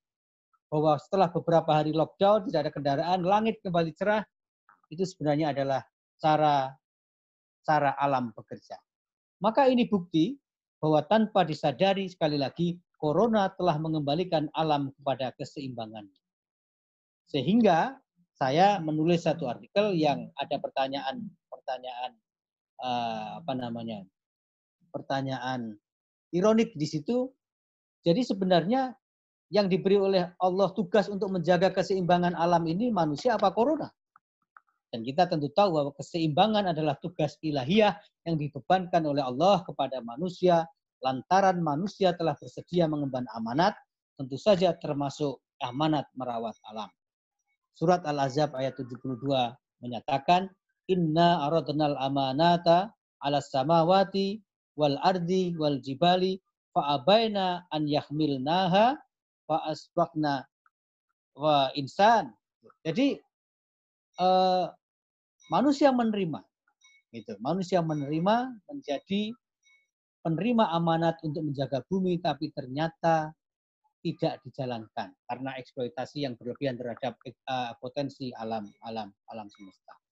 [0.67, 4.27] bahwa setelah beberapa hari lockdown, tidak ada kendaraan, langit kembali cerah,
[4.91, 5.81] itu sebenarnya adalah
[6.19, 6.75] cara
[7.63, 8.75] cara alam bekerja.
[9.39, 10.35] Maka ini bukti
[10.83, 16.05] bahwa tanpa disadari sekali lagi, corona telah mengembalikan alam kepada keseimbangan.
[17.25, 17.97] Sehingga
[18.35, 21.25] saya menulis satu artikel yang ada pertanyaan
[21.66, 22.11] pertanyaan
[22.86, 24.05] uh, apa namanya
[24.93, 25.74] pertanyaan
[26.30, 27.34] ironik di situ.
[28.05, 28.93] Jadi sebenarnya
[29.49, 33.89] yang diberi oleh Allah tugas untuk menjaga keseimbangan alam ini manusia apa corona?
[34.93, 37.97] Dan kita tentu tahu bahwa keseimbangan adalah tugas ilahiyah
[38.30, 40.70] yang dibebankan oleh Allah kepada manusia
[41.01, 43.74] lantaran manusia telah bersedia mengemban amanat,
[44.16, 46.88] tentu saja termasuk amanat merawat alam.
[47.76, 49.20] Surat Al-Azab ayat 72
[49.84, 50.47] menyatakan,
[50.91, 54.41] Inna aradnal amanata ala samawati
[54.77, 56.38] wal ardi wal jibali
[56.75, 58.99] fa'abaina an yahmilnaha
[59.47, 60.45] fa asbaqna
[61.39, 62.29] wa insan.
[62.86, 63.17] Jadi
[64.19, 64.69] uh,
[65.49, 66.43] manusia menerima
[67.15, 67.33] gitu.
[67.39, 69.31] Manusia menerima menjadi
[70.25, 73.31] penerima amanat untuk menjaga bumi tapi ternyata
[74.05, 77.17] tidak dijalankan karena eksploitasi yang berlebihan terhadap
[77.49, 80.04] uh, potensi alam alam alam semesta.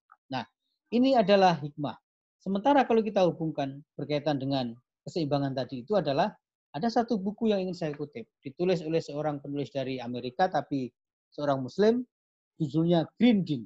[0.93, 1.97] Ini adalah hikmah.
[2.37, 6.29] Sementara kalau kita hubungkan berkaitan dengan keseimbangan tadi itu adalah
[6.69, 10.93] ada satu buku yang ingin saya kutip, ditulis oleh seorang penulis dari Amerika tapi
[11.33, 12.05] seorang muslim,
[12.61, 13.65] judulnya Grinding.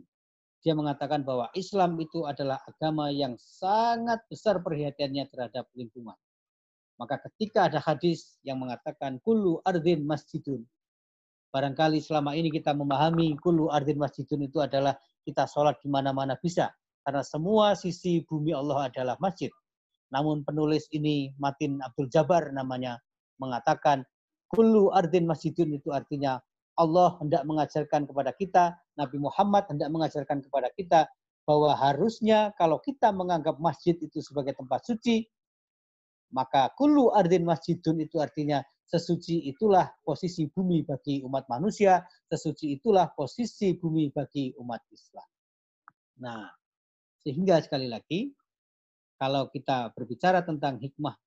[0.64, 6.16] Dia mengatakan bahwa Islam itu adalah agama yang sangat besar perhatiannya terhadap lingkungan.
[6.96, 10.64] Maka ketika ada hadis yang mengatakan kullu ardin masjidun.
[11.52, 14.96] Barangkali selama ini kita memahami kullu ardin masjidun itu adalah
[15.28, 16.72] kita sholat di mana-mana bisa.
[17.08, 19.48] Karena semua sisi bumi Allah adalah masjid.
[20.12, 23.00] Namun penulis ini Matin Abdul Jabar namanya
[23.40, 24.04] mengatakan
[24.52, 26.36] kullu ardin masjidun itu artinya
[26.76, 31.08] Allah hendak mengajarkan kepada kita, Nabi Muhammad hendak mengajarkan kepada kita
[31.48, 35.24] bahwa harusnya kalau kita menganggap masjid itu sebagai tempat suci,
[36.36, 43.16] maka kulu ardin masjidun itu artinya sesuci itulah posisi bumi bagi umat manusia, sesuci itulah
[43.16, 45.28] posisi bumi bagi umat Islam.
[46.20, 46.52] Nah,
[47.22, 48.32] sehingga sekali lagi,
[49.18, 51.18] kalau kita berbicara tentang hikmah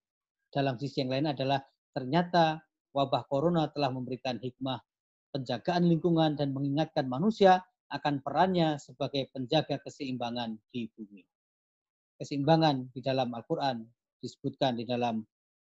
[0.51, 2.63] dalam sisi yang lain adalah ternyata
[2.95, 4.79] wabah corona telah memberikan hikmah
[5.31, 11.23] penjagaan lingkungan dan mengingatkan manusia akan perannya sebagai penjaga keseimbangan di bumi.
[12.19, 13.83] Keseimbangan di dalam Al-Quran
[14.23, 15.23] disebutkan di dalam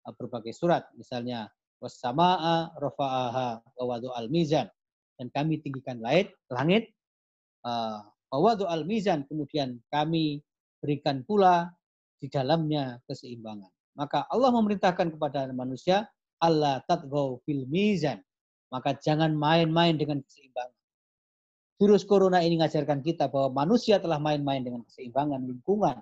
[0.07, 1.45] uh, berbagai surat, misalnya
[1.84, 4.65] wassama'a rafa'aha wa al-mizan
[5.21, 6.89] dan kami tinggikan langit, langit
[7.67, 8.01] uh,
[8.34, 10.41] wa al-mizan kemudian kami
[10.82, 11.69] berikan pula
[12.19, 13.69] di dalamnya keseimbangan.
[13.95, 16.09] Maka Allah memerintahkan kepada manusia
[16.43, 18.19] Allah tatgau fil mizan.
[18.73, 20.76] Maka jangan main-main dengan keseimbangan.
[21.76, 25.99] Virus corona ini mengajarkan kita bahwa manusia telah main-main dengan keseimbangan lingkungan,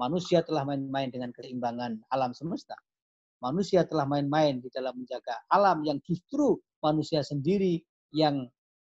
[0.00, 2.76] manusia telah main-main dengan keseimbangan alam semesta.
[3.38, 7.78] Manusia telah main-main di dalam menjaga alam yang justru manusia sendiri
[8.10, 8.48] yang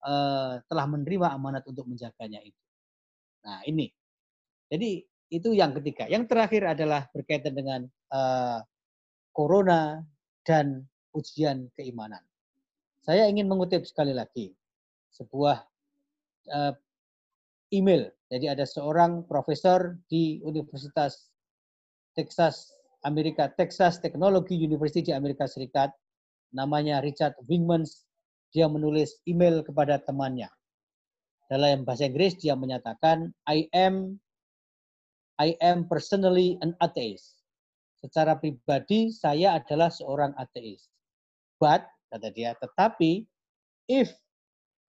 [0.04, 2.62] uh, telah menerima amanat untuk menjaganya itu.
[3.42, 3.90] Nah ini,
[4.70, 6.06] jadi itu yang ketiga.
[6.06, 7.80] Yang terakhir adalah berkaitan dengan
[8.12, 8.60] uh,
[9.32, 10.04] corona
[10.44, 10.84] dan
[11.16, 12.20] ujian keimanan.
[13.02, 14.52] Saya ingin mengutip sekali lagi
[15.10, 15.58] sebuah
[16.52, 16.74] uh,
[17.72, 18.12] email.
[18.28, 21.32] Jadi ada seorang profesor di Universitas
[22.12, 22.70] Texas
[23.02, 25.90] Amerika Texas Technology University di Amerika Serikat
[26.52, 28.04] namanya Richard Wingmans
[28.52, 30.48] dia menulis email kepada temannya.
[31.48, 34.16] Dalam bahasa Inggris dia menyatakan I am
[35.40, 37.42] I am personally an atheist.
[37.98, 40.90] Secara pribadi saya adalah seorang ateis.
[41.62, 43.24] But kata dia, tetapi
[43.86, 44.10] if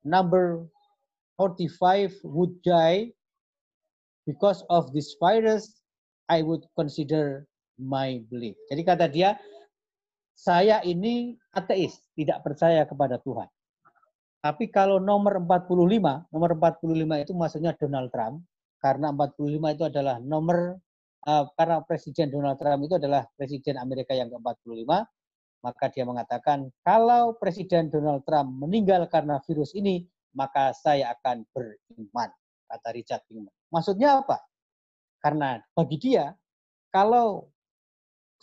[0.01, 0.65] number
[1.37, 3.13] 45 would die
[4.25, 5.83] because of this virus,
[6.27, 7.45] I would consider
[7.77, 8.57] my belief.
[8.73, 9.37] Jadi kata dia,
[10.33, 13.47] saya ini ateis, tidak percaya kepada Tuhan.
[14.43, 18.43] Tapi kalau nomor 45, nomor 45 itu maksudnya Donald Trump,
[18.83, 20.75] karena 45 itu adalah nomor,
[21.23, 24.83] uh, karena Presiden Donald Trump itu adalah Presiden Amerika yang ke-45,
[25.63, 30.03] maka dia mengatakan, kalau Presiden Donald Trump meninggal karena virus ini,
[30.35, 32.29] maka saya akan beriman,
[32.67, 33.53] kata Richard Pingman.
[33.71, 34.43] Maksudnya apa?
[35.23, 36.35] Karena bagi dia,
[36.91, 37.47] kalau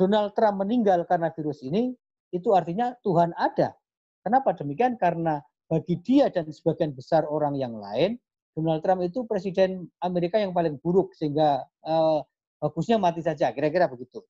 [0.00, 1.92] Donald Trump meninggal karena virus ini,
[2.32, 3.76] itu artinya Tuhan ada.
[4.24, 4.96] Kenapa demikian?
[4.96, 5.36] Karena
[5.68, 8.16] bagi dia dan sebagian besar orang yang lain,
[8.56, 12.24] Donald Trump itu presiden Amerika yang paling buruk sehingga uh,
[12.64, 13.52] bagusnya mati saja.
[13.52, 14.24] Kira-kira begitu.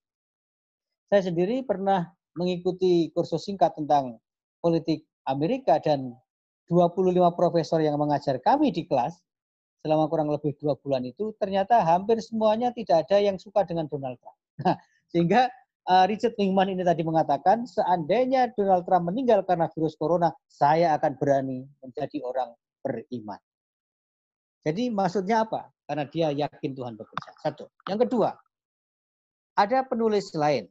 [1.06, 4.18] Saya sendiri pernah mengikuti kursus singkat tentang
[4.58, 6.18] politik Amerika dan
[6.70, 9.18] 25 profesor yang mengajar kami di kelas
[9.82, 14.18] selama kurang lebih dua bulan itu ternyata hampir semuanya tidak ada yang suka dengan Donald
[14.20, 14.38] Trump.
[14.60, 14.76] Nah,
[15.08, 15.48] sehingga
[15.88, 21.16] uh, Richard Ningman ini tadi mengatakan seandainya Donald Trump meninggal karena virus corona, saya akan
[21.16, 22.50] berani menjadi orang
[22.84, 23.40] beriman.
[24.60, 25.72] Jadi maksudnya apa?
[25.88, 27.30] Karena dia yakin Tuhan bekerja.
[27.40, 27.64] Satu.
[27.88, 28.36] Yang kedua,
[29.56, 30.68] ada penulis lain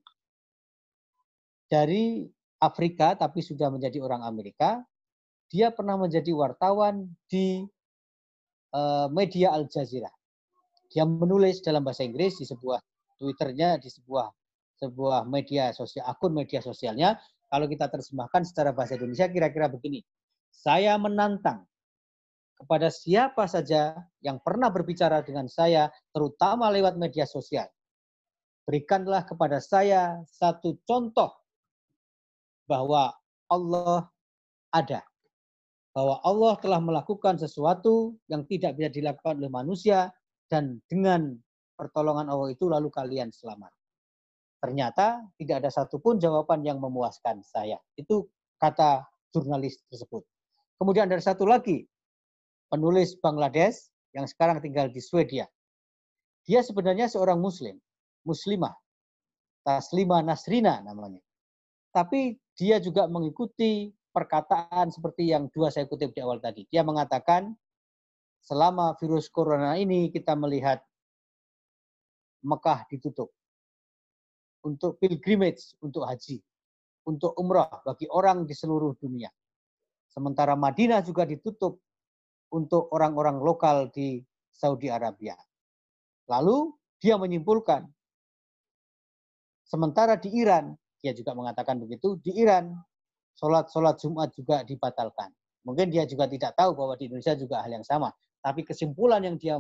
[1.66, 2.30] dari
[2.62, 4.82] Afrika tapi sudah menjadi orang Amerika.
[5.50, 7.66] Dia pernah menjadi wartawan di
[8.78, 10.14] uh, media Al Jazeera.
[10.94, 12.78] Dia menulis dalam bahasa Inggris di sebuah
[13.18, 14.32] Twitternya di sebuah
[14.80, 17.20] sebuah media sosial akun media sosialnya.
[17.50, 20.06] Kalau kita terjemahkan secara bahasa Indonesia kira-kira begini.
[20.50, 21.66] Saya menantang
[22.60, 27.66] kepada siapa saja yang pernah berbicara dengan saya, terutama lewat media sosial.
[28.68, 31.32] Berikanlah kepada saya satu contoh
[32.70, 33.16] bahwa
[33.50, 34.06] Allah
[34.70, 35.02] ada.
[35.90, 40.14] Bahwa Allah telah melakukan sesuatu yang tidak bisa dilakukan oleh manusia
[40.46, 41.34] dan dengan
[41.74, 43.74] pertolongan Allah itu lalu kalian selamat.
[44.60, 47.80] Ternyata tidak ada satupun jawaban yang memuaskan saya.
[47.96, 48.28] Itu
[48.60, 50.28] kata jurnalis tersebut.
[50.76, 51.88] Kemudian ada satu lagi,
[52.68, 55.48] penulis Bangladesh yang sekarang tinggal di Swedia.
[56.44, 57.80] Dia sebenarnya seorang muslim,
[58.28, 58.76] muslimah.
[59.64, 61.20] Taslima Nasrina namanya.
[61.92, 66.68] Tapi dia juga mengikuti perkataan seperti yang dua saya kutip di awal tadi.
[66.72, 67.54] Dia mengatakan,
[68.44, 70.80] selama virus corona ini kita melihat
[72.40, 73.36] Mekah ditutup
[74.66, 76.40] untuk pilgrimage, untuk haji,
[77.08, 79.30] untuk umrah bagi orang di seluruh dunia.
[80.10, 81.80] Sementara Madinah juga ditutup
[82.50, 85.38] untuk orang-orang lokal di Saudi Arabia.
[86.28, 87.86] Lalu dia menyimpulkan,
[89.64, 92.20] sementara di Iran dia juga mengatakan begitu.
[92.20, 92.76] Di Iran,
[93.40, 95.32] sholat-sholat Jumat juga dibatalkan.
[95.64, 98.12] Mungkin dia juga tidak tahu bahwa di Indonesia juga hal yang sama.
[98.44, 99.56] Tapi kesimpulan yang dia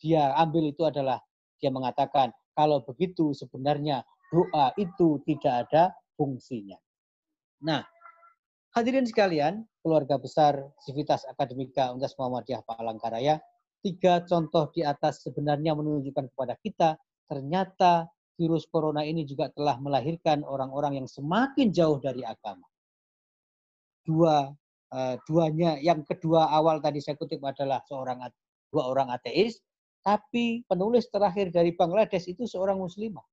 [0.00, 1.20] dia ambil itu adalah
[1.60, 4.04] dia mengatakan kalau begitu sebenarnya
[4.34, 6.74] doa itu tidak ada fungsinya.
[7.62, 7.86] Nah,
[8.74, 13.38] hadirin sekalian, keluarga besar Civitas Akademika Universitas Muhammadiyah Palangkaraya,
[13.78, 16.98] tiga contoh di atas sebenarnya menunjukkan kepada kita
[17.30, 22.66] ternyata virus corona ini juga telah melahirkan orang-orang yang semakin jauh dari agama.
[24.04, 24.50] Dua
[24.90, 28.26] uh, duanya yang kedua awal tadi saya kutip adalah seorang
[28.74, 29.62] dua orang ateis,
[30.02, 33.24] tapi penulis terakhir dari Bangladesh itu seorang muslimah.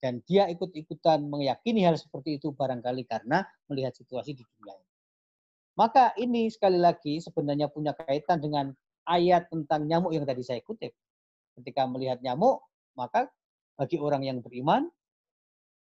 [0.00, 4.90] Dan dia ikut-ikutan meyakini hal seperti itu barangkali karena melihat situasi di dunia ini.
[5.76, 8.72] Maka ini sekali lagi sebenarnya punya kaitan dengan
[9.04, 10.92] ayat tentang nyamuk yang tadi saya kutip.
[11.56, 12.64] Ketika melihat nyamuk,
[12.96, 13.28] maka
[13.76, 14.88] bagi orang yang beriman,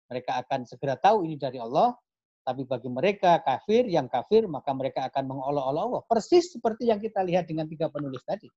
[0.10, 1.94] mereka akan segera tahu ini dari Allah.
[2.42, 6.02] Tapi bagi mereka kafir, yang kafir, maka mereka akan mengolok-olok Allah.
[6.10, 8.50] Persis seperti yang kita lihat dengan tiga penulis tadi.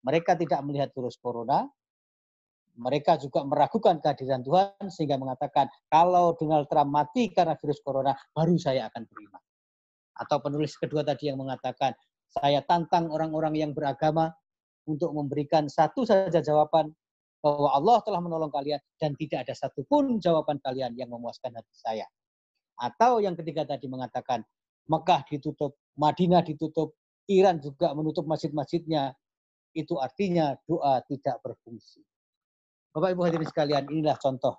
[0.00, 1.68] Mereka tidak melihat virus corona,
[2.78, 8.54] mereka juga meragukan kehadiran Tuhan sehingga mengatakan kalau Donald Trump mati karena virus corona baru
[8.54, 9.42] saya akan beriman.
[10.18, 11.94] Atau penulis kedua tadi yang mengatakan
[12.30, 14.30] saya tantang orang-orang yang beragama
[14.86, 16.94] untuk memberikan satu saja jawaban
[17.42, 22.06] bahwa Allah telah menolong kalian dan tidak ada satupun jawaban kalian yang memuaskan hati saya.
[22.78, 24.42] Atau yang ketiga tadi mengatakan
[24.88, 26.94] Mekah ditutup, Madinah ditutup,
[27.28, 29.12] Iran juga menutup masjid-masjidnya.
[29.76, 32.00] Itu artinya doa tidak berfungsi.
[32.92, 34.56] Bapak Ibu hadirin sekalian, inilah contoh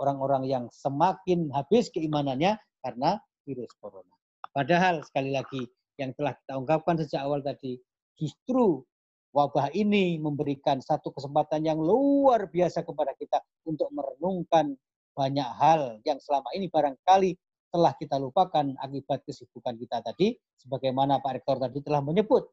[0.00, 4.12] orang-orang yang semakin habis keimanannya karena virus corona.
[4.50, 5.64] Padahal sekali lagi
[6.00, 7.76] yang telah kita ungkapkan sejak awal tadi,
[8.16, 8.84] justru
[9.32, 14.74] wabah ini memberikan satu kesempatan yang luar biasa kepada kita untuk merenungkan
[15.14, 17.36] banyak hal yang selama ini barangkali
[17.70, 20.34] telah kita lupakan akibat kesibukan kita tadi.
[20.60, 22.50] Sebagaimana Pak Rektor tadi telah menyebut,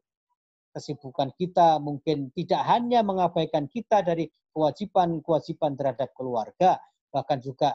[0.78, 6.78] kesibukan kita mungkin tidak hanya mengabaikan kita dari kewajiban-kewajiban terhadap keluarga,
[7.10, 7.74] bahkan juga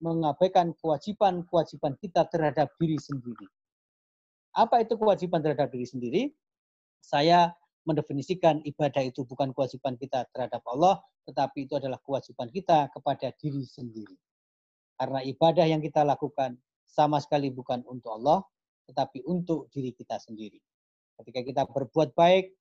[0.00, 3.46] mengabaikan kewajiban-kewajiban kita terhadap diri sendiri.
[4.56, 6.22] Apa itu kewajiban terhadap diri sendiri?
[7.04, 7.52] Saya
[7.84, 10.98] mendefinisikan ibadah itu bukan kewajiban kita terhadap Allah,
[11.28, 14.16] tetapi itu adalah kewajiban kita kepada diri sendiri.
[14.96, 16.56] Karena ibadah yang kita lakukan
[16.88, 18.42] sama sekali bukan untuk Allah,
[18.90, 20.58] tetapi untuk diri kita sendiri.
[21.16, 22.52] Ketika kita berbuat baik,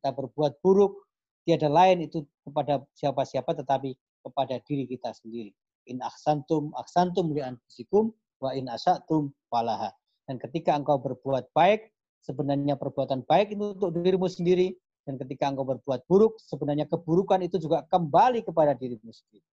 [0.00, 1.04] kita berbuat buruk,
[1.44, 5.52] tiada lain itu kepada siapa-siapa tetapi kepada diri kita sendiri.
[5.88, 9.92] In aksantum aksantum li anfusikum wa in asatum falaha.
[10.28, 11.90] Dan ketika engkau berbuat baik,
[12.24, 14.76] sebenarnya perbuatan baik itu untuk dirimu sendiri
[15.08, 19.44] dan ketika engkau berbuat buruk sebenarnya keburukan itu juga kembali kepada dirimu sendiri.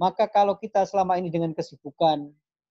[0.00, 2.26] Maka kalau kita selama ini dengan kesibukan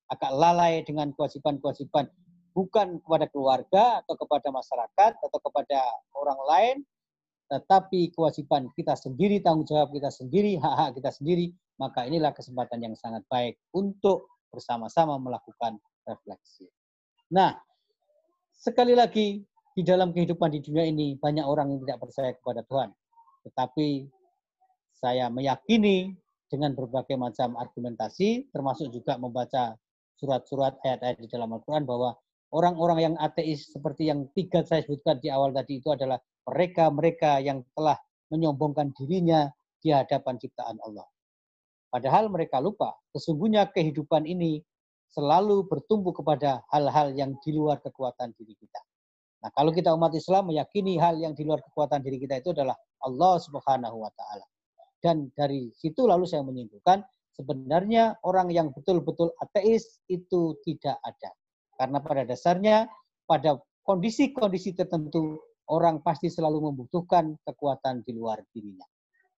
[0.09, 2.09] agak lalai dengan kewajiban-kewajiban
[2.51, 5.79] bukan kepada keluarga atau kepada masyarakat atau kepada
[6.15, 6.77] orang lain
[7.49, 11.49] tetapi kewajiban kita sendiri, tanggung jawab kita sendiri, hak-hak kita sendiri,
[11.81, 16.69] maka inilah kesempatan yang sangat baik untuk bersama-sama melakukan refleksi.
[17.33, 17.57] Nah,
[18.53, 19.41] sekali lagi
[19.73, 22.89] di dalam kehidupan di dunia ini banyak orang yang tidak percaya kepada Tuhan.
[23.49, 23.87] Tetapi
[24.93, 26.13] saya meyakini
[26.53, 29.73] dengan berbagai macam argumentasi, termasuk juga membaca
[30.21, 32.13] surat-surat ayat-ayat di dalam Al-Quran bahwa
[32.53, 36.17] orang-orang yang ateis seperti yang tiga saya sebutkan di awal tadi itu adalah
[36.49, 37.97] mereka-mereka yang telah
[38.33, 41.05] menyombongkan dirinya di hadapan ciptaan Allah.
[41.89, 44.61] Padahal mereka lupa, sesungguhnya kehidupan ini
[45.09, 48.81] selalu bertumbuh kepada hal-hal yang di luar kekuatan diri kita.
[49.41, 52.77] Nah, kalau kita umat Islam meyakini hal yang di luar kekuatan diri kita itu adalah
[53.01, 54.45] Allah Subhanahu wa taala.
[54.99, 57.01] Dan dari situ lalu saya menyimpulkan
[57.33, 61.31] sebenarnya orang yang betul-betul ateis itu tidak ada.
[61.79, 62.91] Karena pada dasarnya
[63.23, 63.55] pada
[63.87, 65.39] kondisi-kondisi tertentu
[65.71, 68.83] orang pasti selalu membutuhkan kekuatan di luar dirinya.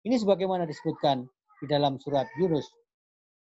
[0.09, 1.29] Ini sebagaimana disebutkan
[1.61, 2.65] di dalam surat Yunus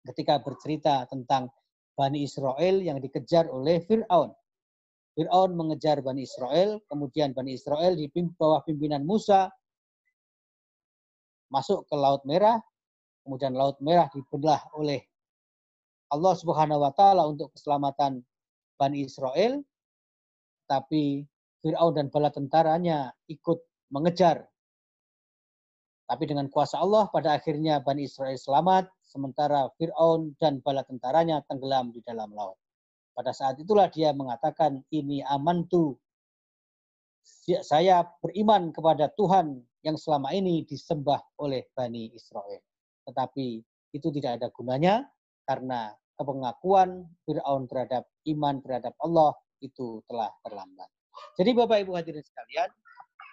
[0.02, 1.52] ketika bercerita tentang
[1.94, 4.34] Bani Israel yang dikejar oleh Fir'aun.
[5.14, 9.50] Fir'aun mengejar Bani Israel, kemudian Bani Israel di bawah pimpinan Musa
[11.54, 12.58] masuk ke Laut Merah,
[13.26, 15.02] kemudian Laut Merah dibelah oleh
[16.14, 18.24] Allah Subhanahu wa taala untuk keselamatan
[18.78, 19.60] Bani Israel,
[20.70, 21.26] tapi
[21.66, 23.60] Firaun dan bala tentaranya ikut
[23.90, 24.46] mengejar.
[26.08, 31.92] Tapi dengan kuasa Allah pada akhirnya Bani Israel selamat, sementara Firaun dan bala tentaranya tenggelam
[31.92, 32.56] di dalam laut.
[33.12, 35.98] Pada saat itulah dia mengatakan, ini aman tuh.
[37.44, 42.62] Saya beriman kepada Tuhan yang selama ini disembah oleh Bani Israel.
[43.04, 43.48] Tetapi
[43.96, 45.08] itu tidak ada gunanya
[45.48, 45.92] karena
[46.24, 50.90] pengakuan Fir'aun terhadap iman terhadap Allah itu telah terlambat.
[51.38, 52.70] Jadi Bapak Ibu hadirin sekalian,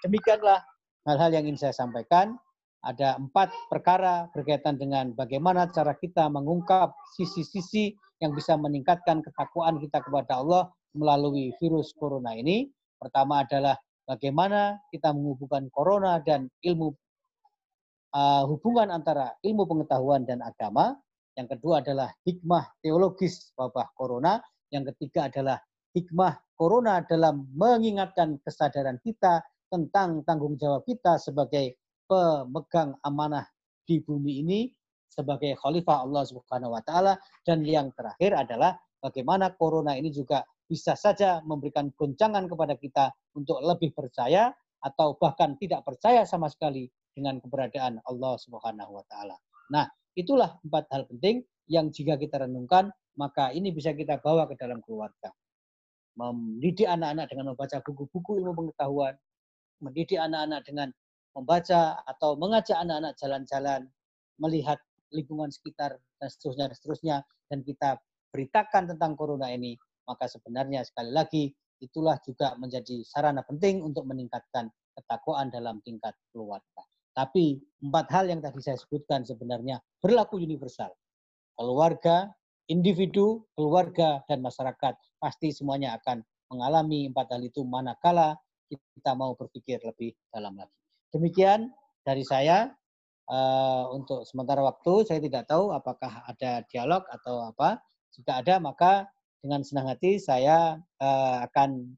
[0.04, 0.60] demikianlah
[1.04, 2.36] hal-hal yang ingin saya sampaikan.
[2.84, 10.04] Ada empat perkara berkaitan dengan bagaimana cara kita mengungkap sisi-sisi yang bisa meningkatkan ketakwaan kita
[10.04, 12.68] kepada Allah melalui virus corona ini.
[13.00, 16.92] Pertama adalah bagaimana kita menghubungkan corona dan ilmu
[18.12, 20.96] uh, hubungan antara ilmu pengetahuan dan agama.
[21.34, 24.38] Yang kedua adalah hikmah teologis wabah corona.
[24.70, 25.58] Yang ketiga adalah
[25.94, 33.46] hikmah corona dalam mengingatkan kesadaran kita tentang tanggung jawab kita sebagai pemegang amanah
[33.82, 34.60] di bumi ini
[35.10, 37.14] sebagai khalifah Allah Subhanahu wa taala
[37.46, 43.62] dan yang terakhir adalah bagaimana corona ini juga bisa saja memberikan goncangan kepada kita untuk
[43.62, 44.50] lebih percaya
[44.82, 49.36] atau bahkan tidak percaya sama sekali dengan keberadaan Allah Subhanahu wa taala.
[49.70, 54.58] Nah, itulah empat hal penting yang jika kita renungkan maka ini bisa kita bawa ke
[54.58, 55.30] dalam keluarga
[56.14, 59.14] mendidik anak-anak dengan membaca buku-buku ilmu pengetahuan,
[59.82, 60.88] mendidik anak-anak dengan
[61.34, 63.80] membaca atau mengajak anak-anak jalan-jalan,
[64.38, 64.78] melihat
[65.10, 67.16] lingkungan sekitar dan seterusnya dan seterusnya
[67.50, 67.90] dan kita
[68.30, 69.74] beritakan tentang corona ini,
[70.06, 71.44] maka sebenarnya sekali lagi
[71.82, 76.82] itulah juga menjadi sarana penting untuk meningkatkan ketakwaan dalam tingkat keluarga.
[77.14, 80.90] Tapi empat hal yang tadi saya sebutkan sebenarnya berlaku universal.
[81.54, 82.26] Keluarga,
[82.66, 88.34] individu, keluarga, dan masyarakat pasti semuanya akan mengalami empat hal itu manakala
[88.66, 90.74] kita mau berpikir lebih dalam lagi.
[91.14, 91.70] Demikian
[92.02, 92.74] dari saya
[93.30, 97.78] uh, untuk sementara waktu saya tidak tahu apakah ada dialog atau apa.
[98.14, 99.06] Jika ada maka
[99.42, 101.94] dengan senang hati saya uh, akan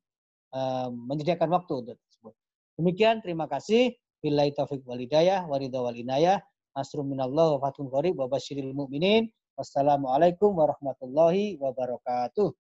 [0.53, 2.35] uh, menyediakan waktu untuk tersebut.
[2.77, 3.95] Demikian terima kasih.
[4.27, 6.43] Billahi taufik walidayah waridha walinayah.
[6.75, 9.31] Nasrum minallah wa fatun qarib wa basyiril mu'minin.
[9.55, 12.51] Wassalamualaikum warahmatullahi wabarakatuh.